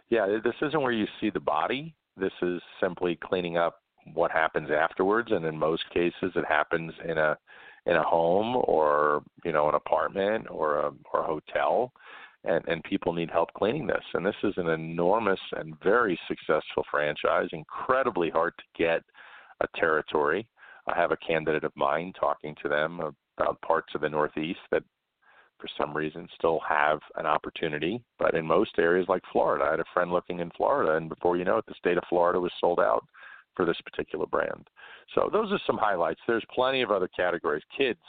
[0.09, 1.95] Yeah, this isn't where you see the body.
[2.17, 3.80] This is simply cleaning up
[4.13, 7.37] what happens afterwards, and in most cases, it happens in a
[7.85, 11.91] in a home or you know an apartment or a or a hotel
[12.43, 14.03] and and people need help cleaning this.
[14.13, 19.03] And this is an enormous and very successful franchise incredibly hard to get
[19.61, 20.47] a territory.
[20.87, 22.99] I have a candidate of mine talking to them
[23.37, 24.83] about parts of the northeast that
[25.59, 28.01] for some reason still have an opportunity.
[28.17, 31.37] But in most areas like florida i had a friend looking in florida and before
[31.37, 33.05] you know it the state of florida was sold out
[33.55, 34.67] for this particular brand.
[35.15, 36.19] So those are some highlights.
[36.27, 37.63] There's plenty of other categories.
[37.77, 37.99] Kids,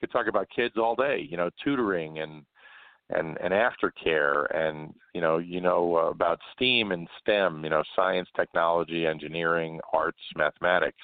[0.00, 1.26] you could talk about kids all day.
[1.28, 2.44] You know, tutoring and
[3.10, 7.64] and and aftercare, and you know, you know uh, about STEAM and STEM.
[7.64, 11.02] You know, science, technology, engineering, arts, mathematics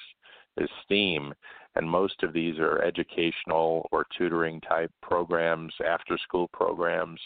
[0.57, 1.33] is STEAM,
[1.75, 7.19] and most of these are educational or tutoring type programs, after school programs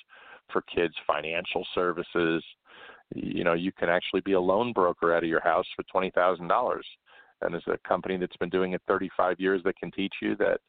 [0.51, 2.43] for kids, financial services
[3.13, 6.11] you know you can actually be a loan broker out of your house for twenty
[6.11, 6.85] thousand dollars.
[7.41, 10.35] And there's a company that's been doing it thirty five years that can teach you
[10.37, 10.59] that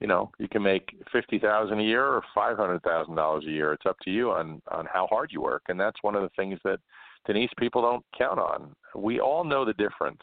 [0.00, 3.50] you know you can make fifty thousand a year or five hundred thousand dollars a
[3.50, 3.72] year.
[3.72, 5.62] It's up to you on on how hard you work.
[5.68, 6.78] And that's one of the things that
[7.26, 8.74] denise people don't count on.
[8.94, 10.22] We all know the difference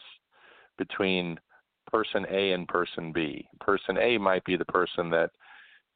[0.78, 1.38] between
[1.90, 3.46] person a and person b.
[3.60, 5.30] Person a might be the person that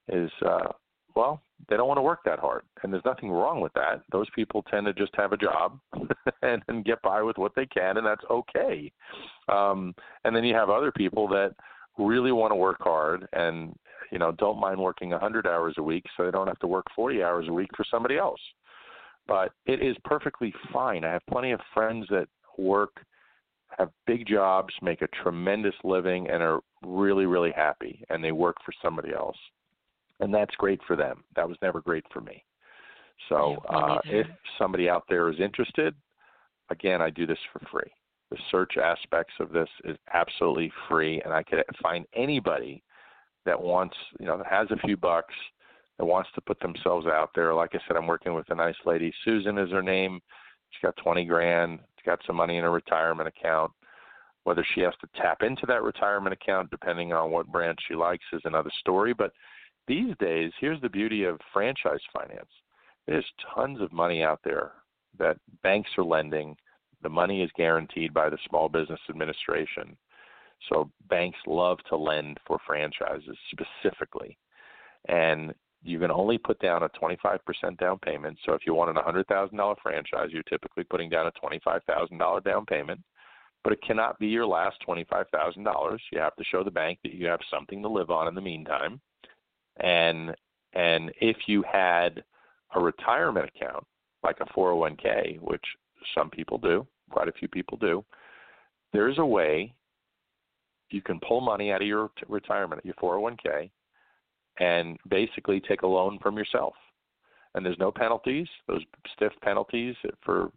[0.08, 0.68] is uh
[1.14, 4.02] well, they don't want to work that hard, and there's nothing wrong with that.
[4.12, 5.78] Those people tend to just have a job
[6.42, 8.92] and, and get by with what they can, and that's okay.
[9.48, 9.94] Um,
[10.24, 11.54] and then you have other people that
[11.98, 13.74] really want to work hard and
[14.12, 16.86] you know don't mind working 100 hours a week, so they don't have to work
[16.94, 18.40] 40 hours a week for somebody else.
[19.26, 21.04] But it is perfectly fine.
[21.04, 22.90] I have plenty of friends that work
[23.78, 28.56] have big jobs, make a tremendous living, and are really, really happy, and they work
[28.64, 29.36] for somebody else
[30.20, 31.24] and that's great for them.
[31.36, 32.44] That was never great for me.
[33.28, 34.26] So uh, if
[34.58, 35.94] somebody out there is interested,
[36.70, 37.90] again, I do this for free.
[38.30, 42.82] The search aspects of this is absolutely free, and I could find anybody
[43.46, 45.34] that wants, you know, that has a few bucks,
[45.98, 47.54] that wants to put themselves out there.
[47.54, 49.12] Like I said, I'm working with a nice lady.
[49.24, 50.20] Susan is her name.
[50.70, 51.80] She's got 20 grand.
[51.96, 53.72] She's got some money in a retirement account.
[54.44, 58.24] Whether she has to tap into that retirement account, depending on what branch she likes,
[58.32, 59.12] is another story.
[59.12, 59.32] But
[59.88, 62.50] these days, here's the beauty of franchise finance.
[63.06, 64.72] There's tons of money out there
[65.18, 66.56] that banks are lending.
[67.02, 69.96] The money is guaranteed by the Small Business Administration.
[70.68, 74.36] So banks love to lend for franchises specifically.
[75.08, 78.36] And you can only put down a 25% down payment.
[78.44, 83.00] So if you want a $100,000 franchise, you're typically putting down a $25,000 down payment.
[83.64, 85.98] But it cannot be your last $25,000.
[86.12, 88.40] You have to show the bank that you have something to live on in the
[88.40, 89.00] meantime
[89.80, 90.34] and
[90.74, 92.22] and if you had
[92.74, 93.84] a retirement account
[94.22, 95.64] like a 401k, which
[96.14, 98.04] some people do, quite a few people do,
[98.92, 99.72] there's a way
[100.90, 103.70] you can pull money out of your retirement, your 401k,
[104.58, 106.74] and basically take a loan from yourself.
[107.54, 108.82] And there's no penalties, those
[109.14, 110.50] stiff penalties for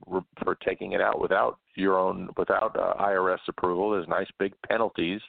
[0.44, 3.92] for taking it out without your own without uh, IRS approval.
[3.92, 5.22] There's nice big penalties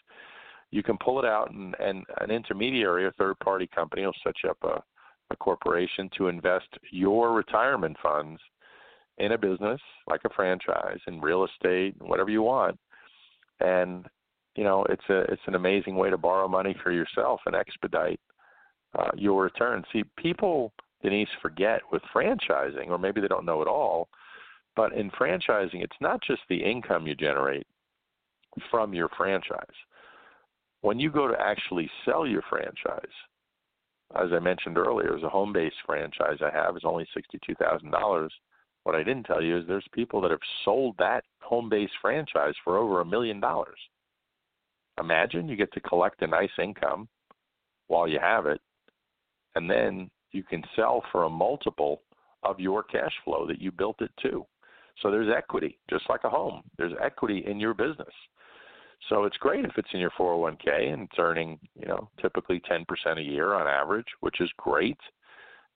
[0.73, 4.35] you can pull it out and, and an intermediary, a third party company will set
[4.43, 4.83] you up a,
[5.31, 8.41] a corporation to invest your retirement funds
[9.19, 12.77] in a business like a franchise in real estate, whatever you want.
[13.61, 14.07] And
[14.57, 18.21] you know, it's a it's an amazing way to borrow money for yourself and expedite
[18.99, 19.85] uh, your return.
[19.93, 24.09] See, people Denise forget with franchising, or maybe they don't know at all.
[24.75, 27.67] But in franchising, it's not just the income you generate
[28.71, 29.67] from your franchise
[30.83, 33.01] when you go to actually sell your franchise,
[34.15, 38.29] as I mentioned earlier, as a home based franchise I have is only $62,000.
[38.83, 42.55] What I didn't tell you is there's people that have sold that home based franchise
[42.65, 43.79] for over a million dollars.
[45.01, 47.09] Imagine you get to collect a nice income
[47.87, 48.61] while you have it,
[49.55, 52.03] and then you can sell for a multiple
[52.43, 54.45] of your cash flow that you built it to.
[55.01, 56.63] So there's equity, just like a home.
[56.77, 58.13] There's equity in your business.
[59.13, 62.87] So it's great if it's in your 401k and it's earning, you know, typically 10%
[63.19, 64.97] a year on average, which is great.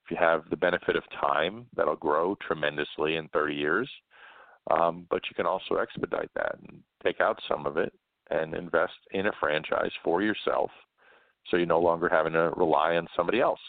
[0.04, 3.90] If you have the benefit of time, that'll grow tremendously in 30 years.
[4.70, 7.92] Um, but you can also expedite that and take out some of it
[8.30, 10.70] and invest in a franchise for yourself
[11.50, 13.60] so you're no longer having to rely on somebody else,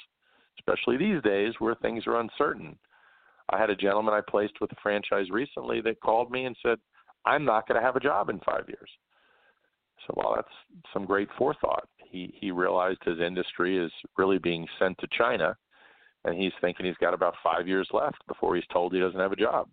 [0.60, 2.80] especially these days where things are uncertain.
[3.50, 6.78] I had a gentleman I placed with a franchise recently that called me and said,
[7.26, 8.90] I'm not going to have a job in five years.
[10.08, 11.88] So, well, that's some great forethought.
[11.98, 15.56] He he realized his industry is really being sent to China,
[16.26, 19.34] and he's thinking he's got about five years left before he's told he doesn't have
[19.34, 19.68] a job.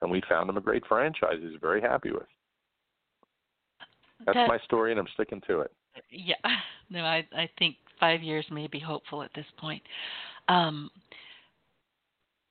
[0.00, 1.38] And we found him a great franchise.
[1.40, 2.26] He's very happy with.
[4.26, 5.72] That's that, my story, and I'm sticking to it.
[6.10, 6.34] Yeah,
[6.90, 9.82] no, I I think five years may be hopeful at this point.
[10.48, 10.90] Um,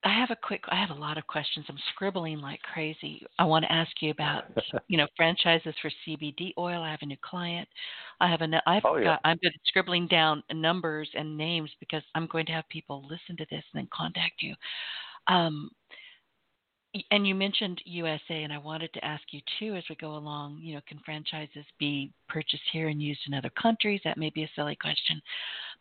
[0.05, 0.63] I have a quick.
[0.69, 1.65] I have a lot of questions.
[1.69, 3.25] I'm scribbling like crazy.
[3.39, 4.43] I want to ask you about,
[4.87, 6.81] you know, franchises for CBD oil.
[6.81, 7.67] I have a new client.
[8.19, 8.61] I have a.
[8.67, 9.03] I've oh, yeah.
[9.05, 9.21] got.
[9.23, 13.37] I'm good at scribbling down numbers and names because I'm going to have people listen
[13.37, 14.55] to this and then contact you.
[15.27, 15.71] Um,
[17.09, 20.59] and you mentioned USA, and I wanted to ask you too as we go along.
[20.61, 24.01] You know, can franchises be purchased here and used in other countries?
[24.03, 25.21] That may be a silly question,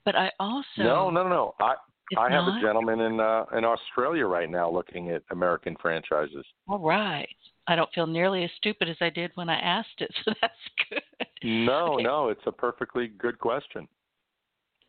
[0.05, 1.55] but I also no, no, no.
[1.61, 1.75] I
[2.19, 6.45] I have a gentleman in uh, in Australia right now looking at American franchises.
[6.69, 7.29] All right.
[7.69, 10.55] I don't feel nearly as stupid as I did when I asked it, so that's
[10.91, 11.27] good.
[11.45, 12.03] No, okay.
[12.03, 13.89] no, it's a perfectly good question.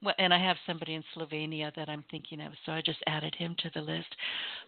[0.04, 3.34] Well, and I have somebody in Slovenia that I'm thinking of, so I just added
[3.36, 4.08] him to the list.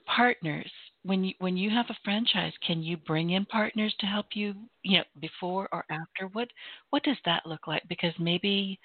[0.05, 0.71] Partners,
[1.03, 4.53] when you when you have a franchise, can you bring in partners to help you,
[4.83, 6.27] you know, before or after?
[6.31, 6.47] What
[6.91, 7.83] what does that look like?
[7.89, 8.79] Because maybe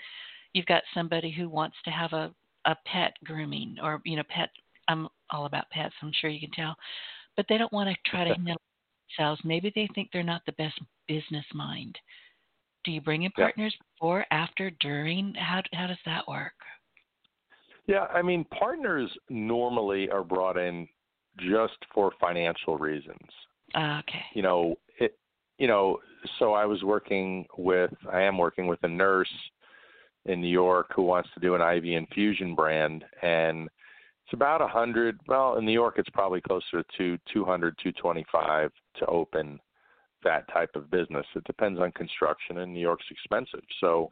[0.52, 2.34] you've got somebody who wants to have a
[2.66, 4.50] a pet grooming or you know pet
[4.88, 6.76] i'm all about pets i'm sure you can tell
[7.36, 8.60] but they don't want to try to handle
[9.18, 9.40] themselves.
[9.44, 11.98] Maybe they think they're not the best business mind.
[12.84, 13.84] Do you bring in partners yeah.
[13.94, 15.34] before after during?
[15.34, 16.52] How how does that work?
[17.86, 20.86] Yeah i mean partners normally are brought in
[21.38, 23.18] just for financial reasons.
[23.74, 24.24] Uh, okay.
[24.34, 25.18] You know it
[25.58, 25.98] you know
[26.38, 29.32] so i was working with i am working with a nurse
[30.26, 33.68] in New York who wants to do an IV infusion brand, and
[34.24, 35.18] it's about a hundred.
[35.26, 39.58] Well, in New York, it's probably closer to 200, 225 to open
[40.22, 41.26] that type of business.
[41.34, 43.64] It depends on construction, and New York's expensive.
[43.80, 44.10] So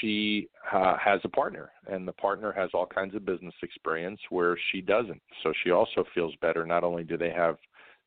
[0.00, 4.56] she uh, has a partner, and the partner has all kinds of business experience where
[4.72, 5.20] she doesn't.
[5.42, 6.64] So she also feels better.
[6.64, 7.56] Not only do they have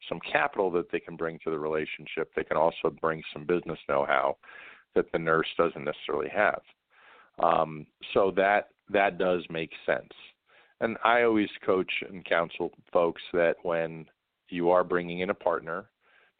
[0.09, 3.79] some capital that they can bring to the relationship, they can also bring some business
[3.87, 4.37] know-how
[4.95, 6.61] that the nurse doesn't necessarily have.
[7.41, 10.11] Um, so that that does make sense.
[10.79, 14.05] And I always coach and counsel folks that when
[14.49, 15.89] you are bringing in a partner,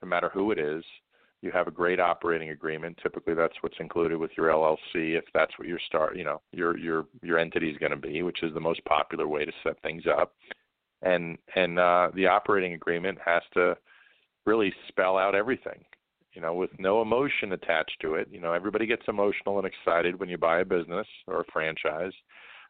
[0.02, 0.84] no matter who it is,
[1.42, 3.00] you have a great operating agreement.
[3.02, 6.78] Typically, that's what's included with your LLC, if that's what your start, you know, your
[6.78, 9.80] your your entity is going to be, which is the most popular way to set
[9.82, 10.34] things up.
[11.04, 13.78] And and uh, the operating agreement has to
[14.46, 15.84] really spell out everything
[16.38, 18.28] you know, with no emotion attached to it.
[18.32, 22.12] You know, everybody gets emotional and excited when you buy a business or a franchise,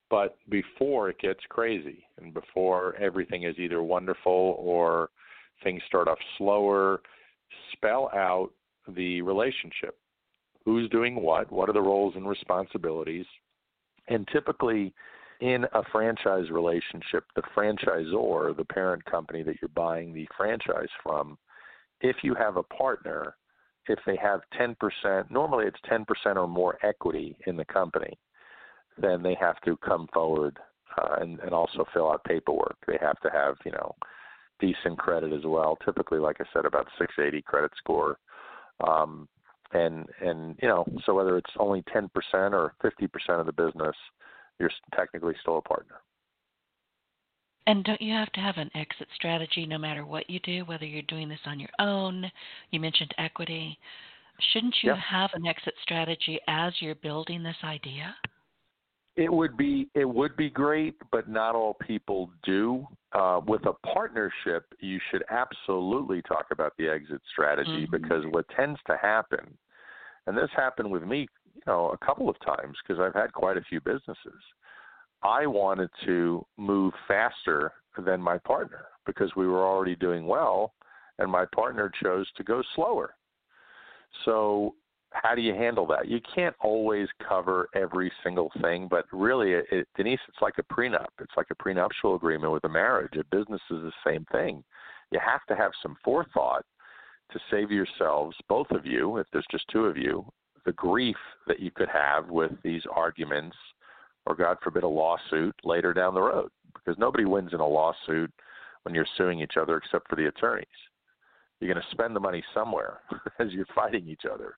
[0.10, 5.10] but before it gets crazy and before everything is either wonderful or
[5.66, 7.02] things start off slower,
[7.74, 8.52] spell out
[8.96, 9.98] the relationship.
[10.64, 11.52] Who's doing what?
[11.52, 13.26] What are the roles and responsibilities?
[14.08, 14.94] And typically,
[15.42, 21.38] in a franchise relationship, the franchisor, the parent company that you're buying the franchise from,
[22.00, 23.36] if you have a partner,
[23.88, 28.18] if they have 10%, normally it's 10% or more equity in the company,
[29.00, 30.58] then they have to come forward
[30.98, 32.78] uh, and, and also fill out paperwork.
[32.88, 33.96] They have to have, you know,
[34.60, 35.78] decent credit as well.
[35.86, 38.18] Typically, like I said, about 680 credit score.
[38.86, 39.28] Um,
[39.74, 42.10] and and you know, so whether it's only 10%
[42.54, 43.96] or 50% of the business,
[44.60, 45.96] you're technically still a partner.
[47.68, 50.86] And don't you have to have an exit strategy no matter what you do, whether
[50.86, 52.32] you're doing this on your own?
[52.72, 53.78] You mentioned equity.
[54.54, 55.02] Shouldn't you yeah.
[55.10, 58.16] have an exit strategy as you're building this idea?
[59.18, 62.88] It would be it would be great, but not all people do.
[63.12, 67.92] Uh, with a partnership, you should absolutely talk about the exit strategy mm-hmm.
[67.92, 69.58] because what tends to happen,
[70.28, 73.58] and this happened with me, you know, a couple of times because I've had quite
[73.58, 74.42] a few businesses
[75.24, 80.74] I wanted to move faster than my partner because we were already doing well,
[81.20, 83.16] and my partner chose to go slower.
[84.26, 84.76] So
[85.12, 86.08] how do you handle that?
[86.08, 91.08] You can't always cover every single thing, but really, it, Denise, it's like a prenup.
[91.20, 93.14] It's like a prenuptial agreement with a marriage.
[93.18, 94.64] A business is the same thing.
[95.12, 96.66] You have to have some forethought
[97.32, 100.26] to save yourselves, both of you, if there's just two of you,
[100.66, 103.56] the grief that you could have with these arguments
[104.28, 106.50] or, God forbid, a lawsuit later down the road.
[106.74, 108.32] Because nobody wins in a lawsuit
[108.84, 110.68] when you're suing each other except for the attorneys.
[111.60, 113.00] You're going to spend the money somewhere
[113.40, 114.56] as you're fighting each other.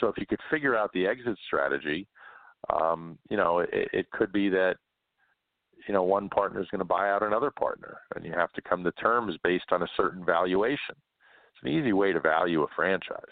[0.00, 2.08] So if you could figure out the exit strategy,
[2.72, 4.76] um, you know, it, it could be that
[5.88, 8.62] you know one partner is going to buy out another partner, and you have to
[8.62, 10.94] come to terms based on a certain valuation.
[10.94, 13.24] It's an easy way to value a franchise.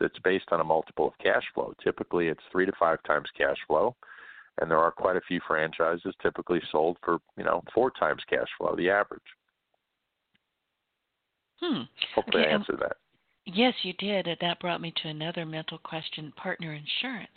[0.00, 1.74] It's based on a multiple of cash flow.
[1.82, 3.96] Typically, it's three to five times cash flow,
[4.60, 8.48] and there are quite a few franchises typically sold for you know four times cash
[8.56, 9.20] flow, the average.
[11.60, 11.82] Hmm.
[12.14, 12.96] Hopefully, okay, I answered that.
[13.54, 14.26] Yes, you did.
[14.26, 17.30] And that brought me to another mental question partner insurance.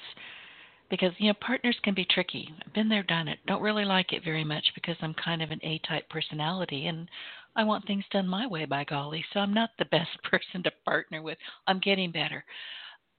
[0.89, 2.49] Because, you know, partners can be tricky.
[2.65, 3.39] I've been there, done it.
[3.47, 7.07] Don't really like it very much because I'm kind of an A type personality and
[7.55, 9.23] I want things done my way, by golly.
[9.33, 11.37] So I'm not the best person to partner with.
[11.67, 12.43] I'm getting better,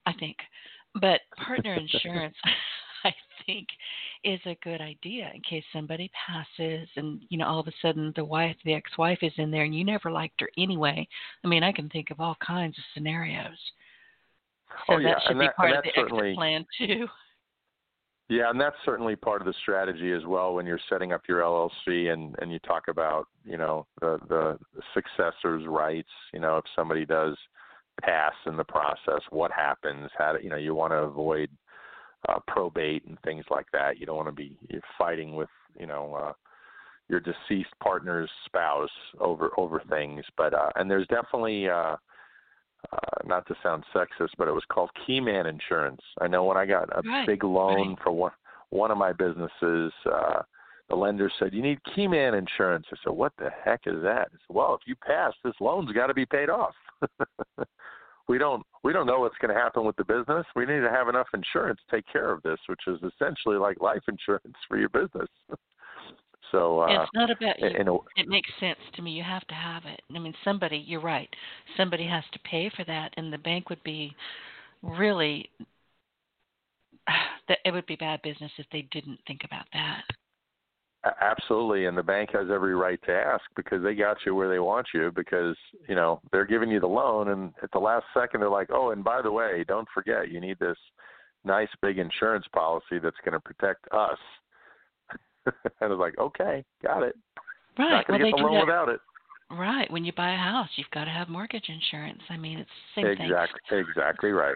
[0.05, 0.37] I think.
[1.01, 2.35] But partner insurance,
[3.09, 3.13] I
[3.45, 3.67] think
[4.23, 8.13] is a good idea in case somebody passes and you know all of a sudden
[8.15, 11.07] the wife the ex-wife is in there and you never liked her anyway.
[11.43, 13.57] I mean, I can think of all kinds of scenarios.
[14.87, 15.13] So oh, yeah.
[15.13, 17.07] that should and be that, part of the exit plan too.
[18.29, 21.41] Yeah, and that's certainly part of the strategy as well when you're setting up your
[21.41, 24.57] LLC and and you talk about you know the the
[24.93, 26.09] successors' rights.
[26.33, 27.37] You know, if somebody does
[28.01, 30.09] pass in the process, what happens?
[30.17, 31.49] How do, you know you want to avoid
[32.29, 33.99] uh, probate and things like that.
[33.99, 34.57] You don't want to be
[34.97, 35.49] fighting with
[35.79, 36.33] you know uh,
[37.09, 40.23] your deceased partner's spouse over over things.
[40.37, 41.95] But uh, and there's definitely uh,
[42.91, 46.01] uh, not to sound sexist, but it was called Keyman Insurance.
[46.21, 47.97] I know when I got a right, big loan right.
[48.03, 48.31] for one
[48.69, 49.91] one of my businesses.
[50.05, 50.41] Uh,
[50.89, 54.31] the lender said, "You need Keyman insurance." I said, "What the heck is that?" I
[54.31, 56.75] said, "Well, if you pass, this loan's got to be paid off."
[58.27, 60.45] we don't we don't know what's going to happen with the business.
[60.55, 63.81] We need to have enough insurance to take care of this, which is essentially like
[63.81, 65.29] life insurance for your business.
[66.51, 67.67] so uh, it's not about you.
[67.67, 69.11] In a, it makes sense to me.
[69.11, 70.01] You have to have it.
[70.13, 70.83] I mean, somebody.
[70.85, 71.29] You're right.
[71.77, 74.15] Somebody has to pay for that, and the bank would be
[74.81, 75.49] really.
[77.49, 80.03] That it would be bad business if they didn't think about that.
[81.21, 84.59] Absolutely, and the bank has every right to ask because they got you where they
[84.59, 85.55] want you because
[85.89, 88.91] you know they're giving you the loan, and at the last second they're like, "Oh,
[88.91, 90.77] and by the way, don't forget you need this
[91.43, 94.17] nice big insurance policy that's going to protect us."
[95.45, 97.15] and it's like, "Okay, got it."
[97.77, 97.89] Right.
[97.89, 99.01] Not going to well, get the loan without it.
[99.51, 99.91] Right.
[99.91, 102.21] When you buy a house, you've got to have mortgage insurance.
[102.29, 103.85] I mean, it's the same exactly, thing.
[103.89, 104.55] Exactly right.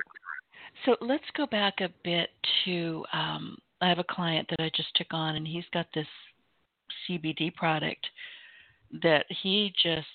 [0.85, 2.29] So let's go back a bit
[2.63, 3.03] to.
[3.11, 6.07] Um, I have a client that I just took on, and he's got this
[7.07, 8.05] CBD product
[9.03, 10.07] that he just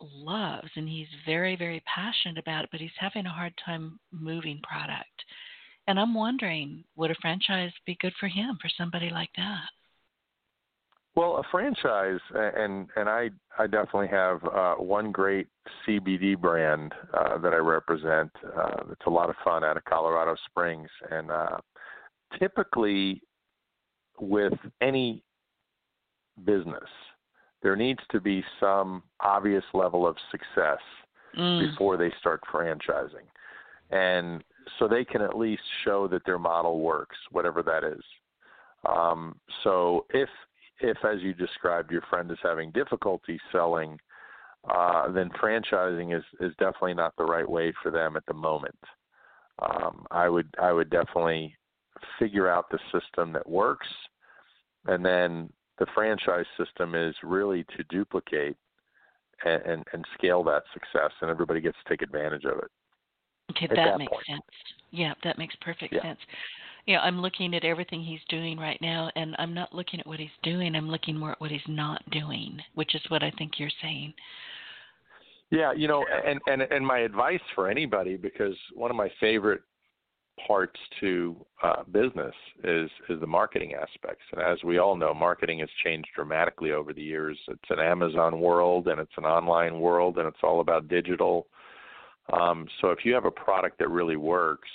[0.00, 4.60] loves and he's very very passionate about it but he's having a hard time moving
[4.62, 5.24] product.
[5.86, 9.68] And i'm wondering would a franchise be good for him for somebody like that?
[11.16, 15.48] Well a franchise and and i i definitely have uh one great
[15.86, 20.36] cbd brand uh that i represent uh it's a lot of fun out of colorado
[20.48, 20.88] springs.
[21.10, 21.58] And uh
[22.38, 23.20] typically
[24.20, 25.22] with any
[26.44, 26.88] business.
[27.62, 30.78] There needs to be some obvious level of success
[31.36, 31.70] mm.
[31.70, 33.26] before they start franchising.
[33.90, 34.44] And
[34.78, 38.02] so they can at least show that their model works, whatever that is.
[38.88, 40.28] Um, so if
[40.80, 43.98] if as you described your friend is having difficulty selling,
[44.72, 48.78] uh, then franchising is, is definitely not the right way for them at the moment.
[49.60, 51.56] Um, I would I would definitely
[52.20, 53.88] figure out the system that works
[54.86, 58.56] and then the franchise system is really to duplicate
[59.44, 62.70] and, and, and scale that success, and everybody gets to take advantage of it.
[63.50, 64.26] Okay, that, that makes point.
[64.26, 64.42] sense.
[64.90, 66.02] Yeah, that makes perfect yeah.
[66.02, 66.18] sense.
[66.86, 70.18] Yeah, I'm looking at everything he's doing right now, and I'm not looking at what
[70.18, 70.74] he's doing.
[70.74, 74.14] I'm looking more at what he's not doing, which is what I think you're saying.
[75.50, 79.62] Yeah, you know, and and and my advice for anybody, because one of my favorite
[80.46, 82.34] parts to uh, business
[82.64, 84.24] is is the marketing aspects.
[84.32, 87.38] And as we all know, marketing has changed dramatically over the years.
[87.48, 91.46] It's an Amazon world and it's an online world, and it's all about digital.
[92.32, 94.68] Um, so if you have a product that really works,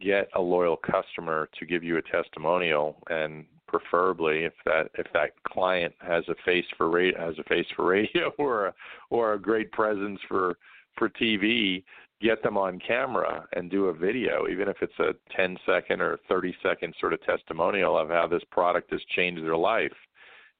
[0.00, 5.30] get a loyal customer to give you a testimonial, and preferably if that if that
[5.44, 8.74] client has a face for radio has a face for radio or a
[9.10, 10.56] or a great presence for
[10.98, 11.82] for TV,
[12.22, 16.18] get them on camera and do a video, even if it's a 10 second or
[16.28, 19.92] 30 second sort of testimonial of how this product has changed their life.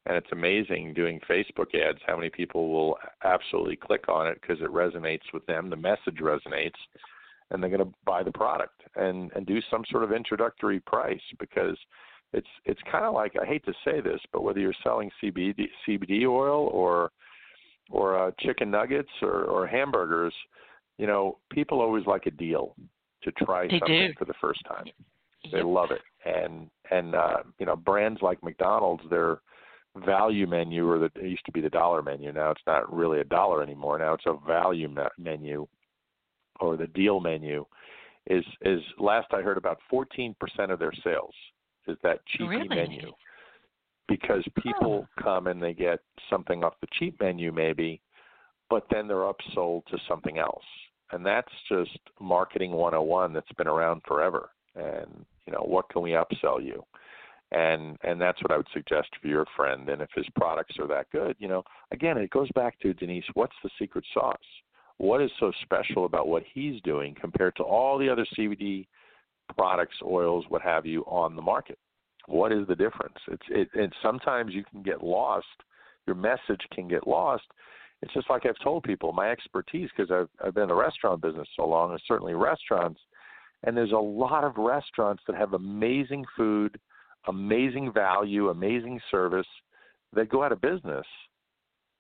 [0.05, 4.61] And it's amazing doing Facebook ads how many people will absolutely click on it because
[4.61, 5.71] it resonates with them.
[5.71, 6.79] The message resonates,
[7.51, 11.21] and they're going to buy the product and and do some sort of introductory price
[11.39, 11.77] because
[12.33, 15.69] it's it's kind of like I hate to say this, but whether you're selling CBD
[15.87, 17.13] CBD oil or
[17.91, 20.35] or uh, chicken nuggets or, or hamburgers,
[21.03, 22.77] you know, people always like a deal
[23.25, 24.15] to try they something do.
[24.17, 24.85] for the first time.
[24.87, 25.53] Yep.
[25.53, 29.41] They love it, and and uh, you know, brands like McDonald's, their
[30.07, 32.31] value menu, or the, it used to be the dollar menu.
[32.31, 33.99] Now it's not really a dollar anymore.
[33.99, 35.67] Now it's a value me- menu,
[36.61, 37.67] or the deal menu.
[38.29, 40.37] Is is last I heard about 14%
[40.71, 41.35] of their sales
[41.89, 42.69] is that cheapy Really?
[42.69, 43.11] menu
[44.07, 45.99] because people come and they get
[46.31, 48.01] something off the cheap menu maybe
[48.73, 50.65] but then they're upsold to something else.
[51.13, 54.51] And that's just marketing 101 that's been around forever.
[54.75, 56.83] And, you know, what can we upsell you?
[57.53, 59.91] And and that's what I would suggest for your friend.
[59.91, 63.27] And if his products are that good, you know, again, it goes back to Denise,
[63.35, 64.37] what's the secret sauce?
[64.97, 68.87] What is so special about what he's doing compared to all the other CBD
[69.55, 71.79] products, oils, what have you on the market?
[72.27, 73.19] What is the difference?
[73.29, 75.47] It's it and sometimes you can get lost.
[76.07, 77.45] Your message can get lost
[78.03, 81.23] it's just like I've told people, my expertise, because I've, I've been in the restaurant
[81.23, 83.01] business so long, and certainly restaurants,
[83.65, 86.79] and there's a lot of restaurants that have amazing food,
[87.29, 89.47] amazing value, amazing service
[90.15, 91.07] that go out of business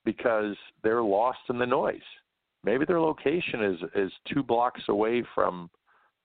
[0.04, 2.00] because they're lost in the noise.
[2.64, 5.70] Maybe their location is is two blocks away from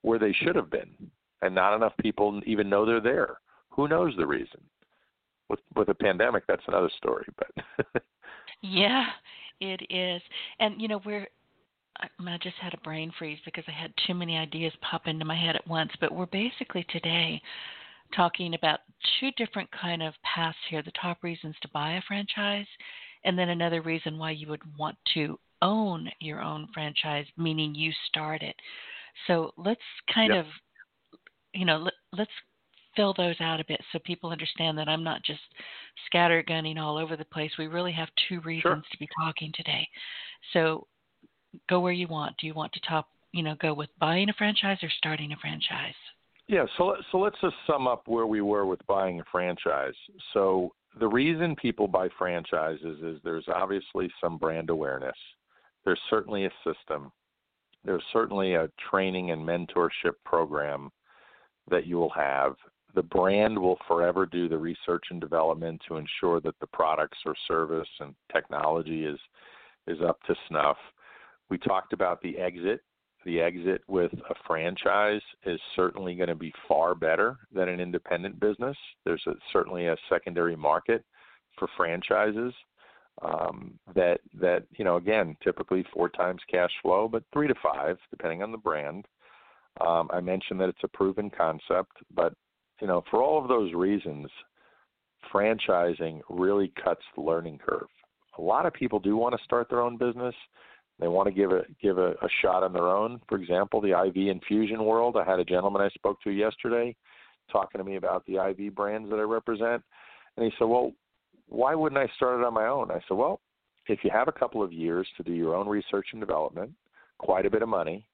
[0.02, 0.90] where they should have been,
[1.44, 3.38] and not enough people even know they're there.
[3.70, 4.62] Who knows the reason?
[5.50, 7.26] With with a pandemic, that's another story.
[7.38, 8.04] But
[8.62, 9.06] Yeah,
[9.60, 10.22] it is.
[10.60, 11.28] And you know, we're
[12.00, 15.36] I just had a brain freeze because I had too many ideas pop into my
[15.36, 17.42] head at once, but we're basically today
[18.16, 18.80] talking about
[19.20, 22.68] two different kind of paths here, the top reasons to buy a franchise
[23.26, 27.92] and then another reason why you would want to own your own franchise, meaning you
[28.08, 28.56] start it.
[29.26, 29.82] So let's
[30.14, 30.46] kind Yep.
[30.46, 30.52] of
[31.54, 32.32] you know, let, let's
[32.98, 35.40] fill those out a bit so people understand that I'm not just
[36.14, 37.52] scattergunning all over the place.
[37.58, 39.88] We really have two reasons to be talking today.
[40.52, 40.88] So
[41.70, 42.36] go where you want.
[42.38, 45.38] Do you want to talk, you know, go with buying a franchise or starting a
[45.38, 45.96] franchise?
[46.50, 49.94] Yeah, so so let's just sum up where we were with buying a franchise.
[50.34, 55.18] So the reason people buy franchises is there's obviously some brand awareness.
[55.86, 57.12] There's certainly a system.
[57.84, 60.90] There's certainly a training and mentorship program
[61.70, 62.56] that you will have.
[62.98, 67.36] The brand will forever do the research and development to ensure that the products or
[67.48, 69.20] service and technology is
[69.86, 70.78] is up to snuff.
[71.52, 72.82] We talked about the exit
[73.24, 78.40] the exit with a franchise is certainly going to be far better than an independent
[78.40, 78.76] business.
[79.06, 81.06] There's a, certainly a secondary market
[81.60, 82.52] for franchises
[83.22, 88.00] um, that that you know again typically four times cash flow, but three to five
[88.10, 89.06] depending on the brand.
[89.82, 92.34] Um, I mentioned that it's a proven concept, but
[92.82, 94.28] you know for all of those reasons,
[95.34, 97.88] franchising really cuts the learning curve.
[98.38, 100.36] A lot of people do want to start their own business
[101.00, 103.22] they want to give a give a, a shot on their own.
[103.30, 105.16] For example, the IV infusion world.
[105.16, 106.96] I had a gentleman I spoke to yesterday
[107.52, 109.84] talking to me about the IV brands that I represent,
[110.36, 110.94] and he said, "Well,
[111.48, 113.42] why wouldn't I start it on my own?" I said, "Well,
[113.88, 116.72] if you have a couple of years to do your own research and development,
[117.20, 118.08] quite a bit of money,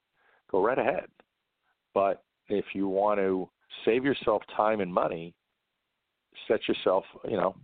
[0.52, 1.08] go right ahead.
[1.94, 3.50] But if you want to
[3.86, 5.34] save yourself time and money,
[6.48, 7.56] set yourself, you know,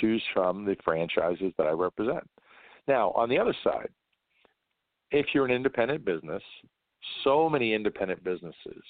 [0.00, 2.28] choose from the franchises that I represent.
[2.88, 3.88] Now, on the other side,
[5.10, 6.42] if you're an independent business,
[7.22, 8.82] so many independent businesses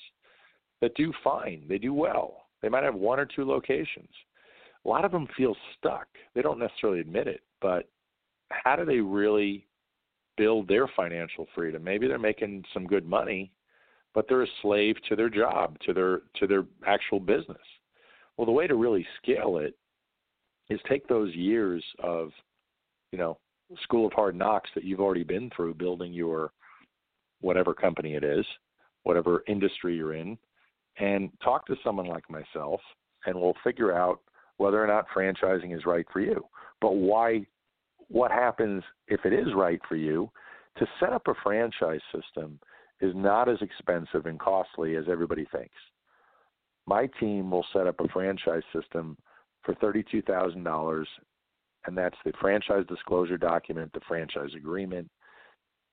[0.81, 2.47] that do fine, they do well.
[2.63, 4.09] They might have one or two locations.
[4.85, 6.07] A lot of them feel stuck.
[6.35, 7.89] They don't necessarily admit it, but
[8.51, 9.67] how do they really
[10.37, 11.83] build their financial freedom?
[11.85, 13.51] Maybe they're making some good money,
[14.15, 17.59] but they're a slave to their job, to their to their actual business.
[18.37, 19.75] Well, the way to really scale it
[20.71, 22.31] is take those years of,
[23.13, 23.39] you know,
[23.83, 26.53] school of hard knocks that you've already been through building your
[27.41, 28.47] whatever company it is,
[29.03, 30.39] whatever industry you're in,
[30.99, 32.81] and talk to someone like myself,
[33.27, 34.21] and we'll figure out
[34.57, 36.45] whether or not franchising is right for you.
[36.81, 37.47] But why?
[38.09, 40.31] What happens if it is right for you?
[40.79, 42.59] To set up a franchise system
[43.01, 45.75] is not as expensive and costly as everybody thinks.
[46.87, 49.17] My team will set up a franchise system
[49.63, 51.09] for thirty-two thousand dollars
[51.87, 55.09] and that's the franchise disclosure document, the franchise agreement,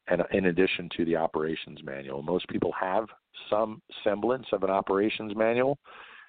[0.08, 2.22] and in addition to the operations manual.
[2.22, 3.06] Most people have
[3.50, 5.78] some semblance of an operations manual,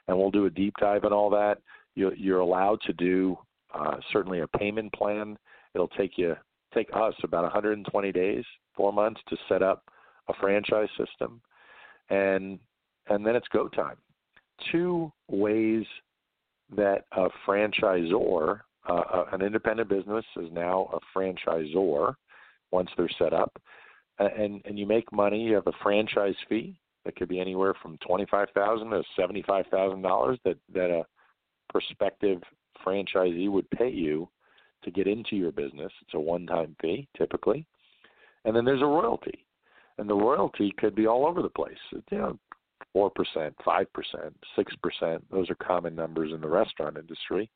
[0.08, 1.58] and we'll do a deep dive on all that.
[1.94, 3.36] You, you're allowed to do
[3.74, 5.36] uh, certainly a payment plan.
[5.74, 6.36] It'll take you
[6.74, 8.44] take us about 120 days,
[8.74, 9.84] four months to set up
[10.32, 11.40] a franchise system,
[12.10, 12.58] and
[13.08, 13.96] and then it's go time.
[14.70, 15.84] Two ways
[16.76, 22.14] that a franchisor, uh, uh an independent business, is now a franchisor
[22.70, 23.52] once they're set up,
[24.18, 25.42] and and you make money.
[25.42, 29.42] You have a franchise fee that could be anywhere from twenty five thousand to seventy
[29.42, 31.04] five thousand dollars that that a
[31.70, 32.40] prospective
[32.84, 34.28] franchisee would pay you
[34.84, 35.92] to get into your business.
[36.02, 37.66] It's a one time fee typically,
[38.44, 39.44] and then there's a royalty,
[39.98, 41.76] and the royalty could be all over the place.
[42.10, 42.38] You know,
[42.92, 45.24] four percent, five percent, six percent.
[45.30, 47.50] Those are common numbers in the restaurant industry.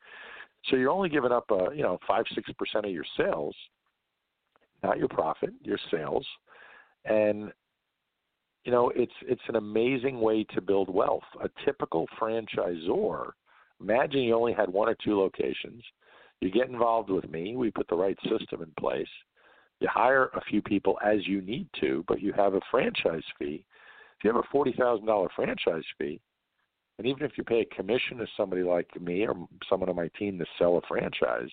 [0.67, 3.55] So you're only giving up, a, uh, you know, five six percent of your sales,
[4.83, 6.27] not your profit, your sales,
[7.05, 7.53] and
[8.65, 11.25] you know it's it's an amazing way to build wealth.
[11.43, 13.31] A typical franchisor,
[13.81, 15.83] imagine you only had one or two locations.
[16.41, 17.57] You get involved with me.
[17.57, 19.09] We put the right system in place.
[19.81, 23.65] You hire a few people as you need to, but you have a franchise fee.
[24.19, 26.21] If you have a forty thousand dollar franchise fee,
[26.99, 29.35] and even if you pay a commission to somebody like me or
[29.69, 31.51] someone on my team to sell a franchise,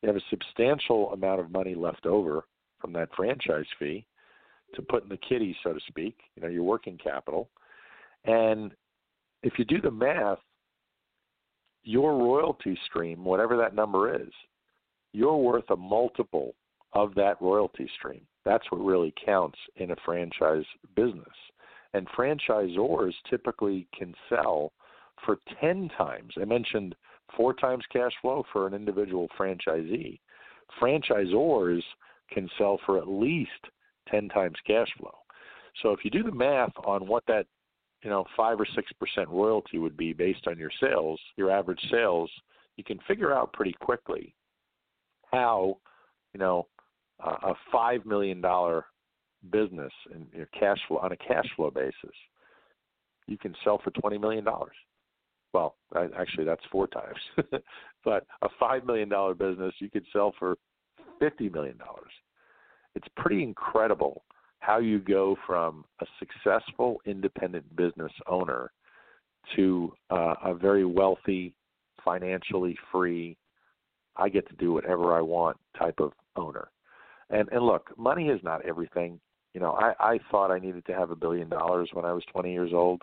[0.00, 2.44] you have a substantial amount of money left over
[2.80, 4.04] from that franchise fee
[4.74, 7.48] to put in the kitty, so to speak, you know, your working capital.
[8.24, 8.72] And
[9.44, 10.38] if you do the math,
[11.84, 14.30] your royalty stream, whatever that number is,
[15.12, 16.54] you're worth a multiple
[16.94, 18.26] of that royalty stream.
[18.44, 20.64] That's what really counts in a franchise
[20.94, 21.26] business.
[21.94, 24.72] And franchisors typically can sell
[25.24, 26.32] for 10 times.
[26.40, 26.94] I mentioned
[27.36, 30.18] four times cash flow for an individual franchisee.
[30.80, 31.82] Franchisors
[32.30, 33.50] can sell for at least
[34.10, 35.14] 10 times cash flow.
[35.82, 37.46] So if you do the math on what that,
[38.02, 42.30] you know, 5 or 6% royalty would be based on your sales, your average sales,
[42.76, 44.34] you can figure out pretty quickly
[45.30, 45.78] how,
[46.34, 46.66] you know,
[47.24, 48.84] a 5 million dollar
[49.50, 52.16] business in your cash flow on a cash flow basis,
[53.26, 54.74] you can sell for 20 million dollars.
[55.52, 55.76] Well,
[56.18, 57.18] actually that's four times.
[58.04, 60.56] but a 5 million dollar business you could sell for
[61.20, 62.10] 50 million dollars
[62.94, 64.24] it's pretty incredible
[64.60, 68.70] how you go from a successful independent business owner
[69.56, 71.52] to uh, a very wealthy,
[72.04, 73.36] financially free,
[74.16, 76.68] I get to do whatever I want type of owner.
[77.32, 79.20] And and look, money is not everything.
[79.54, 82.24] You know, I, I thought I needed to have a billion dollars when I was
[82.32, 83.02] twenty years old,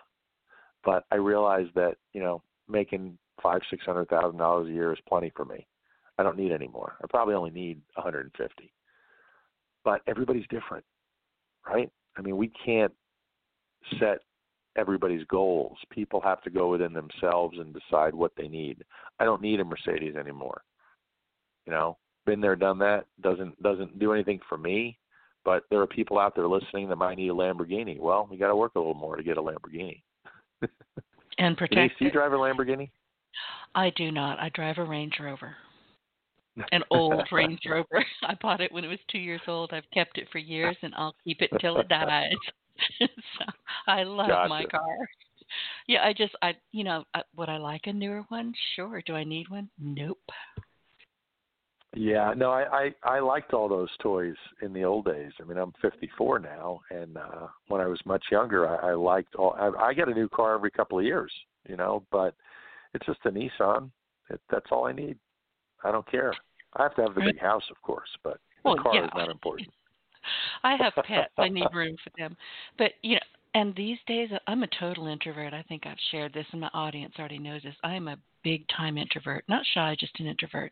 [0.83, 4.99] but I realized that, you know, making five, six hundred thousand dollars a year is
[5.07, 5.67] plenty for me.
[6.17, 6.95] I don't need any more.
[7.03, 8.71] I probably only need a hundred and fifty
[9.83, 10.83] but everybody's different,
[11.67, 11.89] right?
[12.17, 12.93] I mean, we can't
[13.99, 14.19] set
[14.77, 15.77] everybody's goals.
[15.89, 18.83] People have to go within themselves and decide what they need.
[19.19, 20.61] I don't need a Mercedes anymore.
[21.65, 21.97] You know,
[22.29, 23.05] been there, done that.
[23.21, 24.97] Doesn't doesn't do anything for me.
[25.45, 27.99] But there are people out there listening that might need a Lamborghini.
[27.99, 30.01] Well, we got to work a little more to get a Lamborghini.
[31.37, 31.97] and protect.
[31.97, 32.91] Do you drive a Lamborghini?
[33.73, 34.39] I do not.
[34.39, 35.55] I drive a Range Rover
[36.71, 38.05] an old Range Rover.
[38.23, 39.71] I bought it when it was two years old.
[39.73, 42.33] I've kept it for years, and I'll keep it till it dies.
[42.99, 43.45] so
[43.87, 44.49] I love gotcha.
[44.49, 44.97] my car.
[45.87, 48.53] Yeah, I just I you know I, would I like a newer one?
[48.75, 49.01] Sure.
[49.05, 49.69] Do I need one?
[49.79, 50.19] Nope.
[51.95, 55.31] Yeah, no, I, I I liked all those toys in the old days.
[55.41, 59.35] I mean, I'm 54 now, and uh when I was much younger, I, I liked
[59.35, 59.55] all.
[59.59, 61.31] I, I get a new car every couple of years,
[61.67, 62.35] you know, but
[62.93, 63.89] it's just a Nissan.
[64.29, 65.17] It, that's all I need.
[65.83, 66.33] I don't care.
[66.75, 69.05] I have to have the big house, of course, but well, the car yeah.
[69.05, 69.69] is not important.
[70.63, 71.33] I have pets.
[71.39, 72.37] I need room for them.
[72.77, 73.21] But you know,
[73.55, 75.53] and these days I'm a total introvert.
[75.53, 77.75] I think I've shared this, and my audience already knows this.
[77.83, 80.71] I'm a big time introvert, not shy, just an introvert.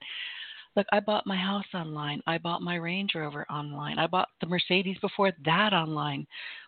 [0.77, 2.21] Look, I bought my house online.
[2.27, 3.97] I bought my Range Rover online.
[3.97, 6.27] I bought the Mercedes before that online.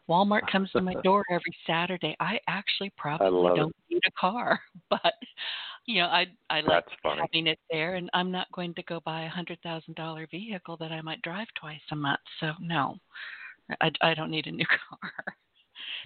[0.10, 2.18] Walmart comes to my door every Saturday.
[2.20, 3.94] I actually probably don't it.
[3.94, 5.14] need a car, but
[5.86, 9.26] you know, I I like having it there, and I'm not going to go buy
[9.26, 12.20] a hundred thousand dollar vehicle that I might drive twice a month.
[12.40, 12.98] So no,
[13.80, 15.12] I I don't need a new car.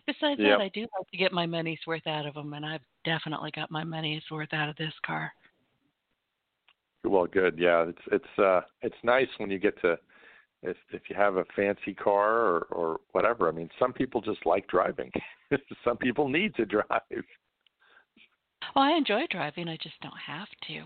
[0.06, 0.58] Besides yep.
[0.58, 3.52] that, I do like to get my money's worth out of them, and I've definitely
[3.56, 5.32] got my money's worth out of this car.
[7.04, 7.58] Well, good.
[7.58, 9.98] Yeah, it's it's uh it's nice when you get to
[10.62, 13.48] if if you have a fancy car or or whatever.
[13.48, 15.12] I mean, some people just like driving.
[15.84, 16.86] some people need to drive.
[17.10, 19.68] Well, I enjoy driving.
[19.68, 20.84] I just don't have to.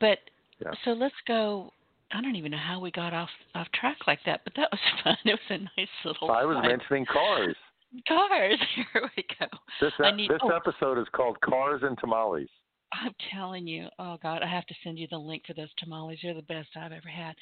[0.00, 0.18] But
[0.60, 0.70] yeah.
[0.84, 1.72] so let's go
[2.12, 4.80] I don't even know how we got off off track like that, but that was
[5.04, 5.16] fun.
[5.24, 6.30] It was a nice little.
[6.30, 7.56] I was mentioning cars.
[8.06, 8.58] Cars.
[8.74, 9.46] Here we go.
[9.80, 12.48] This need, this oh, episode is called Cars and Tamales.
[12.92, 16.18] I'm telling you, oh God, I have to send you the link for those tamales.
[16.22, 17.34] They're the best I've ever had.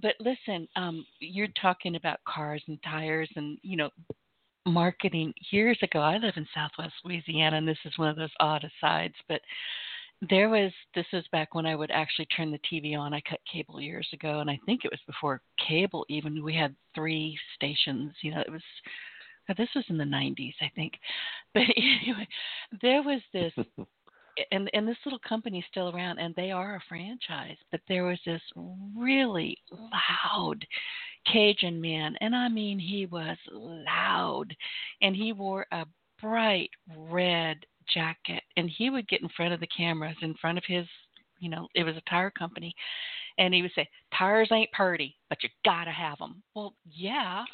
[0.00, 3.90] But listen, um, you're talking about cars and tires and you know
[4.66, 5.34] marketing.
[5.50, 9.14] Years ago, I live in Southwest Louisiana, and this is one of those odd asides,
[9.28, 9.40] but
[10.30, 13.12] there was this was back when I would actually turn the TV on.
[13.12, 16.42] I cut cable years ago, and I think it was before cable even.
[16.42, 18.12] We had three stations.
[18.22, 18.62] You know, it was
[19.56, 20.94] this was in the 90s, I think.
[21.52, 22.26] But anyway,
[22.82, 23.52] there was this
[24.50, 28.18] and and this little company's still around and they are a franchise but there was
[28.24, 28.42] this
[28.96, 30.64] really loud
[31.30, 34.54] cajun man and i mean he was loud
[35.02, 35.84] and he wore a
[36.20, 37.58] bright red
[37.92, 40.86] jacket and he would get in front of the cameras in front of his
[41.38, 42.74] you know it was a tire company
[43.38, 47.44] and he would say tires ain't purty but you gotta have them well yeah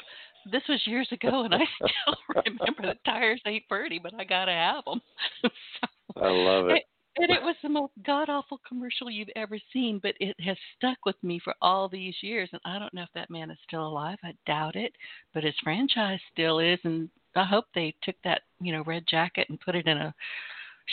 [0.51, 2.15] this was years ago and i still
[2.45, 5.01] remember that tires ain't purty but i gotta have them
[5.41, 6.83] so, I love it.
[7.17, 10.97] And it was the most god awful commercial you've ever seen, but it has stuck
[11.05, 12.49] with me for all these years.
[12.53, 14.17] And I don't know if that man is still alive.
[14.23, 14.93] I doubt it,
[15.33, 16.79] but his franchise still is.
[16.85, 20.13] And I hope they took that, you know, red jacket and put it in a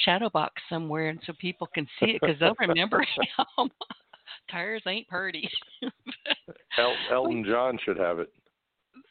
[0.05, 3.01] shadow box somewhere, and so people can see it because they'll remember
[3.59, 3.71] him.
[4.51, 5.49] Tires ain't purty.
[6.79, 8.33] El- Elton John should have it.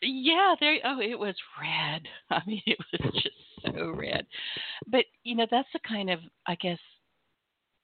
[0.02, 0.78] Yeah, there.
[0.84, 2.02] Oh, it was red.
[2.30, 3.36] I mean, it was just
[3.66, 4.26] so red.
[4.88, 6.80] But you know, that's the kind of, I guess,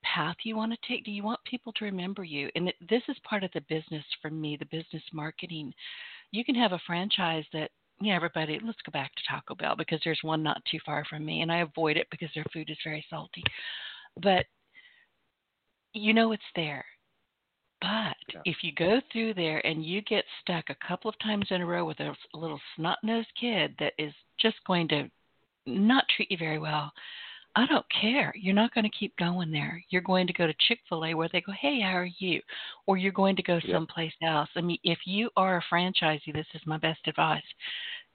[0.04, 1.06] path you want to take.
[1.06, 2.50] Do you want people to remember you?
[2.56, 5.74] And this is part of the business for me, the business marketing.
[6.32, 7.72] You can have a franchise that
[8.02, 11.26] yeah, everybody, let's go back to Taco Bell because there's one not too far from
[11.26, 13.44] me, and I avoid it because their food is very salty.
[14.22, 14.46] But
[15.94, 16.84] you know it's there.
[17.82, 18.42] But yeah.
[18.46, 21.66] if you go through there and you get stuck a couple of times in a
[21.66, 25.10] row with a little snot nosed kid that is just going to
[25.66, 26.92] not treat you very well,
[27.56, 28.34] I don't care.
[28.36, 29.84] You're not going to keep going there.
[29.90, 32.42] You're going to go to Chick fil A where they go, Hey, how are you?
[32.88, 34.50] Or you're going to go someplace else.
[34.56, 37.44] I mean, if you are a franchisee, this is my best advice.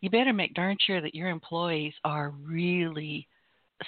[0.01, 3.29] You better make darn sure that your employees are really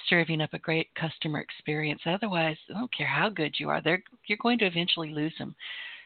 [0.09, 2.01] serving up a great customer experience.
[2.05, 5.53] Otherwise, I don't care how good you are, they're you're going to eventually lose them.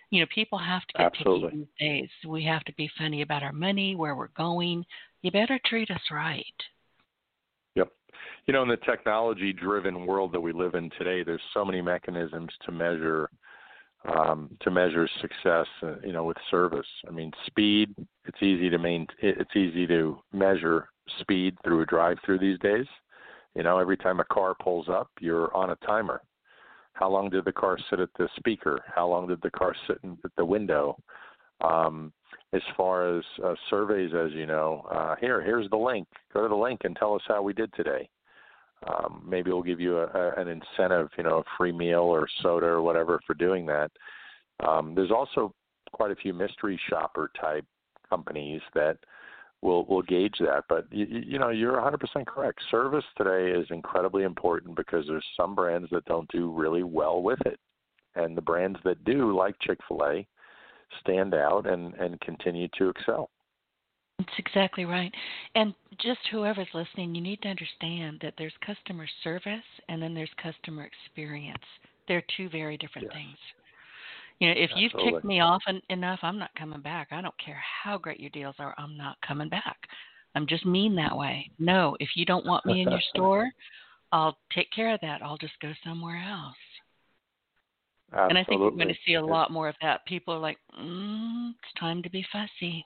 [0.10, 1.50] You know, people have to get Absolutely.
[1.50, 2.10] picky these days.
[2.28, 4.86] We have to be funny about our money, where we're going.
[5.22, 6.46] You better treat us right
[8.48, 11.82] you know, in the technology driven world that we live in today, there's so many
[11.82, 13.30] mechanisms to measure
[14.16, 16.86] um, to measure success, uh, you know, with service.
[17.08, 17.96] I mean, speed.
[18.26, 19.08] It's easy to main.
[19.20, 20.90] It's easy to measure
[21.22, 22.86] speed through a drive-through these days.
[23.56, 26.22] You know, every time a car pulls up, you're on a timer.
[26.94, 28.80] How long did the car sit at the speaker?
[28.94, 30.98] How long did the car sit in, at the window?
[31.62, 32.14] Um,
[32.54, 36.08] as far as uh, surveys, as you know, uh, here, here's the link.
[36.32, 38.08] Go to the link and tell us how we did today
[38.88, 42.28] um, maybe we'll give you a, a, an incentive, you know, a free meal or
[42.42, 43.92] soda or whatever for doing that.
[44.66, 45.54] Um, there's also
[45.92, 47.66] quite a few mystery shopper type
[48.10, 48.98] companies that
[49.62, 50.66] will will gauge that.
[50.70, 52.60] But you, you know, you're 100% correct.
[52.70, 57.40] Service today is incredibly important because there's some brands that don't do really well with
[57.46, 57.60] it,
[58.16, 60.28] and the brands that do, like Chick Fil A,
[61.02, 63.30] stand out and and continue to excel.
[64.20, 65.14] That's exactly right.
[65.56, 70.30] And just whoever's listening, you need to understand that there's customer service and then there's
[70.42, 71.64] customer experience.
[72.08, 73.14] They're two very different yes.
[73.14, 73.38] things.
[74.40, 75.04] You know, if Absolutely.
[75.04, 77.10] you've ticked me off en- enough, I'm not coming back.
[77.12, 78.76] I don't care how great your deals are.
[78.78, 79.78] I'm not coming back.
[80.36, 81.50] I'm just mean that way.
[81.58, 83.50] No, if you don't want me in your store,
[84.12, 85.22] I'll take care of that.
[85.22, 86.56] I'll just go somewhere else.
[88.12, 88.30] Absolutely.
[88.30, 90.06] And I think we're going to see a lot more of that.
[90.06, 92.86] People are like, mm, it's time to be fussy.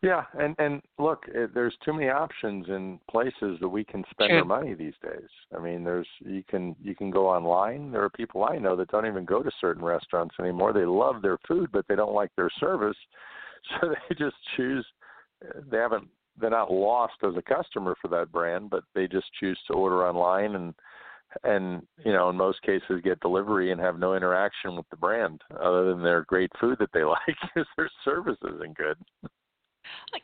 [0.00, 4.30] Yeah, and and look, it, there's too many options in places that we can spend
[4.30, 4.38] True.
[4.38, 5.28] our money these days.
[5.56, 7.90] I mean, there's you can you can go online.
[7.90, 10.72] There are people I know that don't even go to certain restaurants anymore.
[10.72, 12.96] They love their food, but they don't like their service,
[13.80, 14.86] so they just choose.
[15.44, 16.06] Eh, they haven't.
[16.40, 20.06] They're not lost as a customer for that brand, but they just choose to order
[20.06, 20.74] online and
[21.42, 25.42] and you know in most cases get delivery and have no interaction with the brand
[25.60, 28.96] other than their great food that they like because their service isn't good.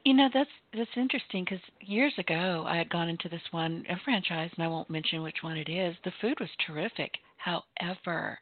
[0.04, 3.96] You know that's that's interesting because years ago I had gone into this one a
[4.04, 5.94] franchise and I won't mention which one it is.
[6.04, 7.10] The food was terrific.
[7.36, 8.38] However,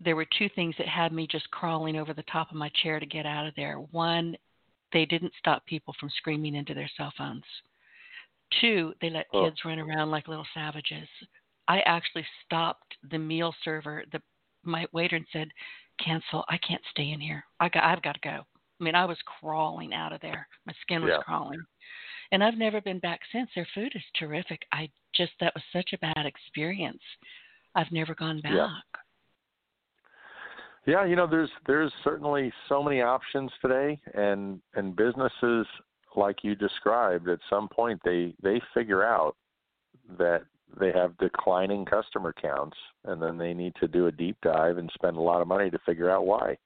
[0.00, 2.98] there were two things that had me just crawling over the top of my chair
[2.98, 3.76] to get out of there.
[3.76, 4.36] One,
[4.92, 7.44] they didn't stop people from screaming into their cell phones.
[8.60, 9.44] Two, they let oh.
[9.44, 11.08] kids run around like little savages.
[11.68, 14.20] I actually stopped the meal server, the
[14.62, 15.48] my waiter, and said,
[16.02, 16.44] cancel.
[16.48, 17.44] I can't stay in here.
[17.60, 18.40] I got, I've got to go.
[18.80, 20.48] I mean, I was crawling out of there.
[20.66, 21.22] My skin was Yeah.
[21.22, 21.62] crawling.
[22.32, 23.50] And I've never been back since.
[23.54, 24.66] Their food is terrific.
[24.72, 27.02] I just, that was such a bad experience.
[27.74, 28.52] I've never gone back.
[28.52, 28.76] Yeah.
[30.86, 35.66] Yeah, you know, there's there's certainly so many options today, and and businesses
[36.14, 39.34] like you described, at some point they they figure out
[40.18, 40.42] that
[40.78, 44.90] they have declining customer counts, and then they need to do a deep dive and
[44.94, 46.56] spend a lot of money to figure out why.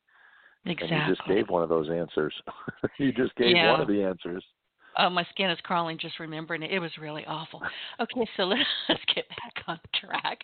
[0.71, 0.97] Exactly.
[0.97, 2.35] And you just gave one of those answers.
[2.99, 3.73] you just gave Yeah.
[3.73, 4.45] one of the answers.
[5.01, 6.73] Oh, my skin is crawling just remembering it.
[6.73, 7.63] It was really awful.
[8.01, 8.59] Okay, so let
[8.89, 10.41] us get back on track.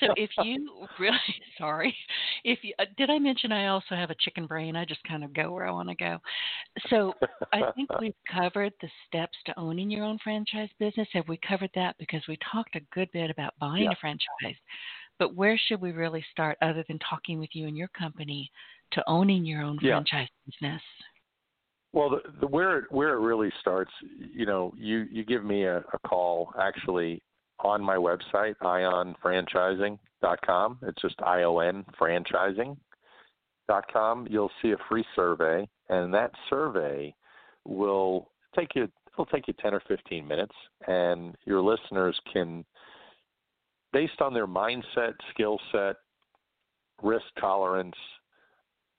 [0.00, 1.16] So if you really
[1.56, 1.94] sorry,
[2.44, 4.74] if you uh, did I mention I also have a chicken brain?
[4.74, 6.18] I just kind of go where I want to go.
[6.90, 7.14] So
[7.52, 11.08] I think we've covered the steps to owning your own franchise business.
[11.12, 11.96] Have we covered that?
[11.98, 13.92] Because we talked a good bit about buying Yeah.
[13.92, 14.56] a franchise.
[15.18, 18.50] But where should we really start other than talking with you and your company
[18.92, 19.96] to owning your own Yeah.
[19.96, 20.80] franchise business?
[21.92, 25.64] Well, the, the where it, where it really starts, you know, you you give me
[25.64, 27.20] a, a call actually
[27.60, 30.78] on my website ionfranchising.com.
[30.82, 34.26] It's just I O N franchising.com.
[34.30, 37.14] You'll see a free survey, and that survey
[37.64, 40.54] will take you it'll take you 10 or 15 minutes,
[40.88, 42.64] and your listeners can,
[43.92, 45.96] based on their mindset, skill set,
[47.02, 47.94] risk tolerance,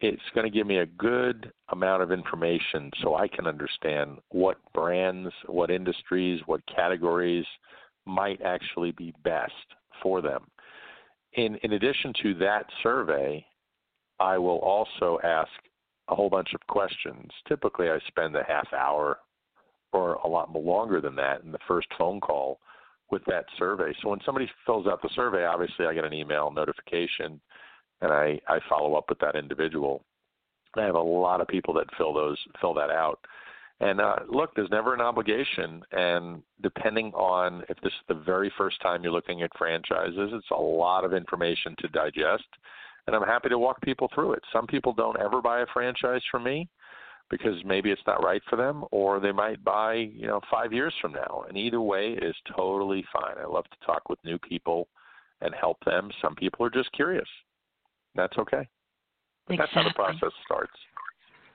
[0.04, 4.58] it's going to give me a good amount of information so I can understand what
[4.74, 7.46] brands, what industries, what categories
[8.06, 9.54] might actually be best
[10.02, 10.44] for them.
[11.36, 13.46] In, in addition to that survey,
[14.20, 15.50] I will also ask
[16.10, 17.32] a whole bunch of questions.
[17.48, 19.20] Typically, I spend a half hour
[19.94, 22.60] or a lot longer than that in the first phone call
[23.10, 23.94] with that survey.
[24.02, 27.40] So when somebody fills out the survey, obviously I get an email notification
[28.04, 30.04] and I, I follow up with that individual.
[30.76, 33.20] I have a lot of people that fill those fill that out.
[33.80, 38.52] And uh, look, there's never an obligation, and depending on if this is the very
[38.58, 42.46] first time you're looking at franchises, it's a lot of information to digest.
[43.08, 44.44] And I'm happy to walk people through it.
[44.54, 46.70] Some people don't ever buy a franchise from me
[47.30, 50.94] because maybe it's not right for them, or they might buy, you know, five years
[51.02, 51.44] from now.
[51.48, 53.36] And either way is totally fine.
[53.42, 54.88] I love to talk with new people
[55.42, 56.12] and help them.
[56.22, 57.28] Some people are just curious.
[58.16, 58.68] That's okay.
[59.48, 60.74] But that's how the process starts.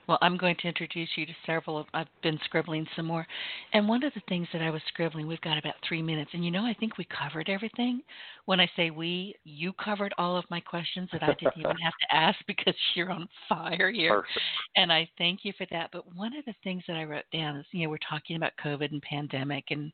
[0.08, 3.26] Well, I'm going to introduce you to several of I've been scribbling some more.
[3.74, 6.30] And one of the things that I was scribbling, we've got about 3 minutes.
[6.32, 8.00] And you know, I think we covered everything.
[8.46, 11.92] When I say we, you covered all of my questions that I didn't even have
[12.00, 14.22] to ask because you're on fire here.
[14.22, 14.40] Perfect.
[14.76, 15.90] And I thank you for that.
[15.92, 18.52] But one of the things that I wrote down is, you know, we're talking about
[18.64, 19.92] COVID and pandemic and,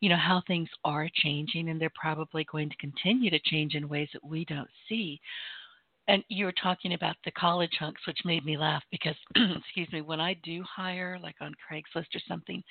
[0.00, 3.88] you know, how things are changing and they're probably going to continue to change in
[3.88, 5.18] ways that we don't see.
[6.06, 10.02] And you were talking about the college hunks, which made me laugh because, excuse me,
[10.02, 12.62] when I do hire, like on Craigslist or something,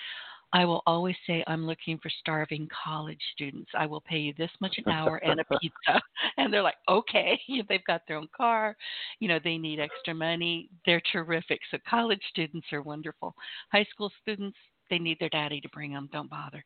[0.55, 3.71] I will always say I'm looking for starving college students.
[3.75, 6.01] I will pay you this much an hour and a pizza.
[6.37, 7.39] And they're like, okay.
[7.69, 8.75] They've got their own car.
[9.19, 10.69] You know, they need extra money.
[10.85, 11.59] They're terrific.
[11.71, 13.33] So college students are wonderful.
[13.71, 14.57] High school students,
[14.89, 16.07] they need their daddy to bring them.
[16.11, 16.63] Don't bother.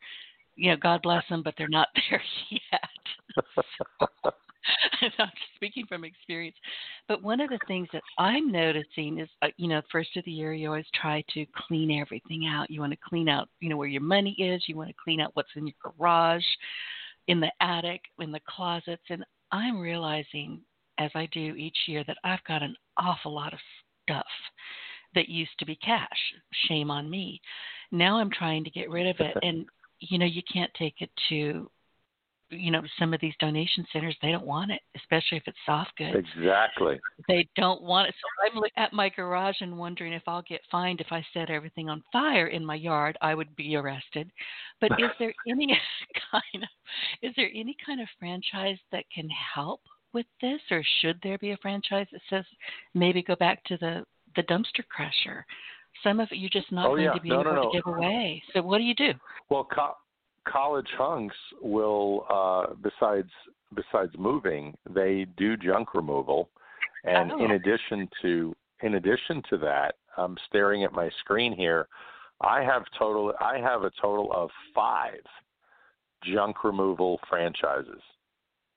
[0.56, 3.46] You know, God bless them, but they're not there yet.
[5.02, 6.56] I'm just speaking from experience.
[7.08, 10.32] But one of the things that I'm noticing is, uh, you know, first of the
[10.32, 12.70] year, you always try to clean everything out.
[12.70, 14.64] You want to clean out, you know, where your money is.
[14.68, 16.46] You want to clean out what's in your garage,
[17.28, 19.04] in the attic, in the closets.
[19.10, 20.62] And I'm realizing
[20.98, 23.60] as I do each year that I've got an awful lot of
[24.04, 24.26] stuff
[25.16, 26.08] that used to be cash.
[26.68, 27.42] Shame on me.
[27.92, 29.38] Now I'm trying to get rid of it.
[29.44, 29.66] And,
[30.00, 31.70] you know, you can't take it to
[32.50, 35.92] you know some of these donation centers they don't want it especially if it's soft
[35.98, 36.16] goods.
[36.38, 37.00] Exactly.
[37.28, 38.16] they don't want it.
[38.22, 41.90] So i'm at my garage and wondering if i'll get fined if i set everything
[41.90, 44.32] on fire in my yard i would be arrested.
[44.80, 45.68] But is there any
[46.32, 46.70] kind of
[47.22, 49.82] is there any kind of franchise that can help
[50.14, 50.62] with this?
[50.72, 52.46] Or should there be a franchise that says
[52.94, 54.04] maybe go back to the
[54.36, 55.46] the dumpster crusher
[56.04, 57.14] some of it you're just not Oh, going yeah.
[57.14, 58.42] to be No, able no, to give away.
[58.54, 59.14] So what do you do?
[59.50, 59.96] Well, co-
[60.52, 63.30] college hunks will, uh, besides
[63.76, 66.50] besides moving, they do junk removal,
[67.04, 67.38] and Oh.
[67.44, 71.88] in addition to in addition to that, I'm staring at my screen here.
[72.42, 73.34] I have total.
[73.42, 75.22] I have a total of five
[76.24, 78.02] junk removal franchises.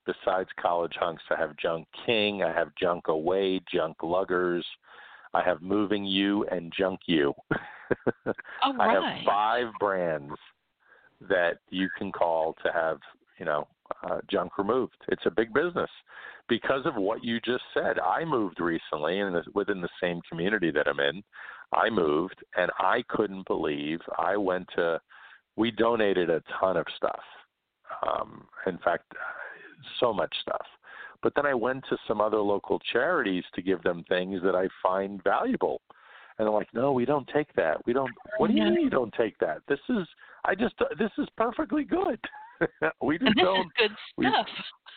[0.05, 4.65] Besides College Hunks, I have Junk King, I have Junk Away, Junk Luggers,
[5.35, 7.33] I have Moving You, and Junk You.
[8.25, 8.33] all
[8.81, 10.33] I have five brands
[11.29, 12.97] that you can call to have
[13.41, 13.67] you know,
[14.03, 14.97] uh, junk removed.
[15.07, 15.89] It's a big business
[16.47, 17.97] because of what you just said.
[17.97, 21.23] I moved recently, and within the same community that I'm in,
[21.73, 25.01] I moved, and I couldn't believe I went to.
[25.55, 27.21] We donated a ton of stuff.
[28.07, 29.11] Um, in fact,
[29.99, 30.67] so much stuff.
[31.23, 34.67] But then I went to some other local charities to give them things that I
[34.83, 35.81] find valuable.
[36.37, 37.77] And they're like, no, we don't take that.
[37.87, 38.11] We don't.
[38.37, 39.61] What do you mean you don't take that?
[39.67, 40.07] This is.
[40.45, 40.75] I just.
[40.97, 42.19] This is perfectly good.
[43.01, 43.59] we just this don't.
[43.59, 44.45] Is good we, stuff.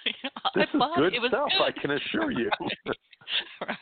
[0.55, 1.49] this is good stuff.
[1.59, 1.63] Good.
[1.63, 2.51] I can assure you.
[3.67, 3.79] right.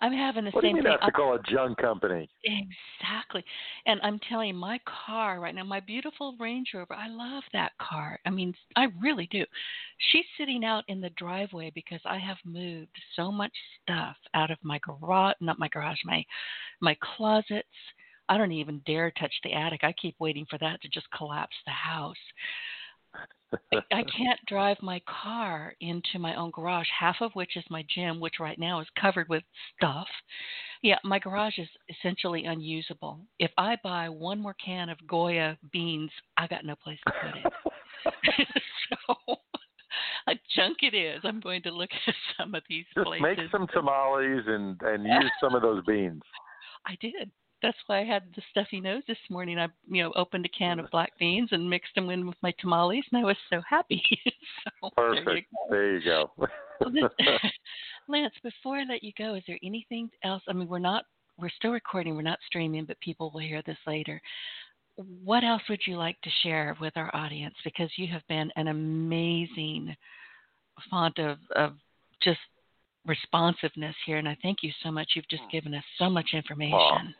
[0.00, 0.92] I'm having the what same do you thing.
[0.92, 2.28] have to call a junk company?
[2.44, 3.44] Exactly.
[3.86, 7.72] And I'm telling you, my car right now, my beautiful Range Rover, I love that
[7.80, 8.18] car.
[8.26, 9.44] I mean, I really do.
[10.12, 13.52] She's sitting out in the driveway because I have moved so much
[13.82, 16.24] stuff out of my garage, not my garage, my
[16.80, 17.68] my closets.
[18.28, 19.84] I don't even dare touch the attic.
[19.84, 22.16] I keep waiting for that to just collapse the house.
[23.72, 27.84] I, I can't drive my car into my own garage, half of which is my
[27.94, 29.42] gym, which right now is covered with
[29.76, 30.08] stuff.
[30.82, 33.20] Yeah, my garage is essentially unusable.
[33.38, 37.36] If I buy one more can of Goya beans, I got no place to put
[37.38, 38.48] it.
[39.06, 39.36] so
[40.26, 41.20] a junk it is.
[41.24, 43.22] I'm going to look at some of these Just places.
[43.22, 46.22] make some tamales and and use some of those beans.
[46.86, 47.30] I did
[47.64, 49.58] that's why I had the stuffy nose this morning.
[49.58, 50.90] I, you know, opened a can of mm.
[50.90, 54.02] black beans and mixed them in with my tamales, and I was so happy.
[54.82, 55.48] so, Perfect.
[55.70, 56.30] There you go.
[56.78, 57.38] There you go.
[58.08, 60.42] Lance, before I let you go, is there anything else?
[60.46, 61.04] I mean, we're not,
[61.38, 64.20] we're still recording, we're not streaming, but people will hear this later.
[65.24, 67.54] What else would you like to share with our audience?
[67.64, 69.96] Because you have been an amazing
[70.90, 71.72] font of, of
[72.22, 72.40] just
[73.06, 75.12] responsiveness here, and I thank you so much.
[75.14, 75.50] You've just mm.
[75.50, 77.14] given us so much information.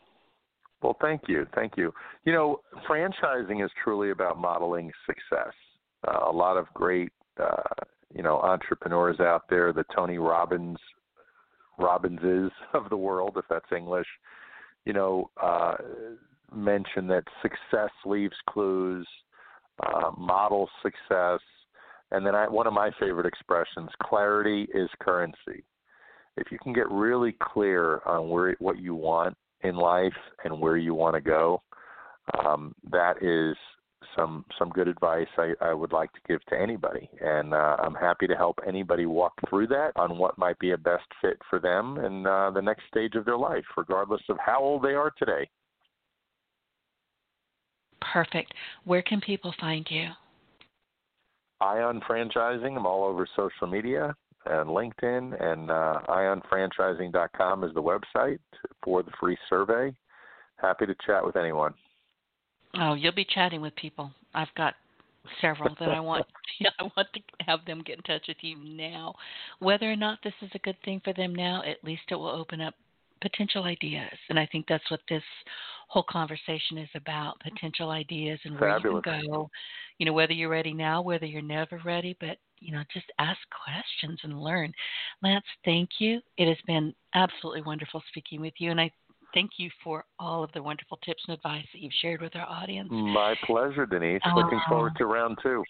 [0.85, 1.47] Well, thank you.
[1.55, 1.95] Thank you.
[2.27, 5.55] You know, franchising is truly about modeling success.
[6.07, 7.11] Uh, a lot of great,
[7.43, 7.63] uh,
[8.15, 10.77] you know, entrepreneurs out there, the Tony Robbins,
[11.81, 14.07] Robbinses of the world, if that's English,
[14.85, 15.77] you know, uh,
[16.55, 19.09] mention that success leaves clues,
[19.87, 21.41] uh, model success,
[22.11, 25.65] and then I, one of my favorite expressions, clarity is currency.
[26.37, 30.13] If you can get really clear on where what you want in life
[30.45, 31.63] and where you want to go.
[32.39, 33.57] Um, that is
[34.17, 37.95] some some good advice I, I would like to give to anybody, and uh, I'm
[37.95, 41.59] happy to help anybody walk through that on what might be a best fit for
[41.59, 45.13] them in uh, the next stage of their life, regardless of how old they are
[45.19, 45.49] today.
[48.13, 48.53] Perfect.
[48.85, 50.09] Where can people find you?
[51.61, 52.77] Ion Franchising.
[52.77, 54.15] I'm all over social media
[54.47, 58.39] and LinkedIn, and uh, ionfranchising.com is the website
[58.83, 59.95] for the free survey.
[60.57, 61.75] Happy to chat with anyone.
[62.81, 64.11] Oh, you'll be chatting with people.
[64.35, 64.75] I've got
[65.41, 66.27] several that I want.
[66.79, 69.15] I want to have them get in touch with you now.
[69.59, 72.29] Whether or not this is a good thing for them now, at least it will
[72.29, 72.75] open up
[73.21, 74.17] potential ideas.
[74.29, 75.23] And I think that's what this
[75.89, 79.03] whole conversation is about potential ideas and where Fabulous.
[79.07, 79.51] you can go.
[79.99, 83.39] You know, whether you're ready now, whether you're never ready, but, you know, just ask
[83.65, 84.73] questions and learn.
[85.23, 86.21] Lance, thank you.
[86.39, 88.71] It has been absolutely wonderful speaking with you.
[88.71, 88.91] And I
[89.35, 92.49] thank you for all of the wonderful tips and advice that you've shared with our
[92.49, 92.89] audience.
[92.91, 94.23] My pleasure, Denise.
[94.35, 95.63] Looking forward um, to round two.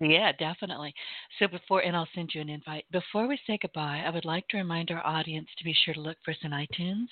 [0.00, 0.92] Yeah, definitely.
[1.38, 2.84] So before, and I'll send you an invite.
[2.92, 6.00] Before we say goodbye, I would like to remind our audience to be sure to
[6.00, 7.08] look for us in iTunes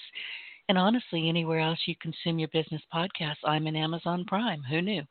[0.69, 3.45] and honestly anywhere else you consume your business podcasts.
[3.45, 4.63] I'm in Amazon Prime.
[4.69, 5.03] Who knew?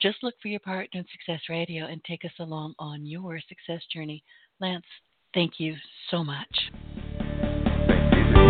[0.00, 3.82] Just look for your partner in Success Radio and take us along on your success
[3.92, 4.22] journey.
[4.60, 4.84] Lance,
[5.34, 5.74] thank you
[6.10, 6.70] so much.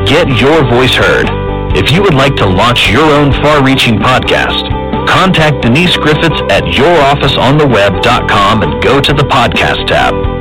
[0.07, 1.29] Get your voice heard.
[1.77, 4.69] If you would like to launch your own far-reaching podcast,
[5.07, 10.40] Contact Denise Griffiths at yourofficeontheweb.com and go to the podcast tab.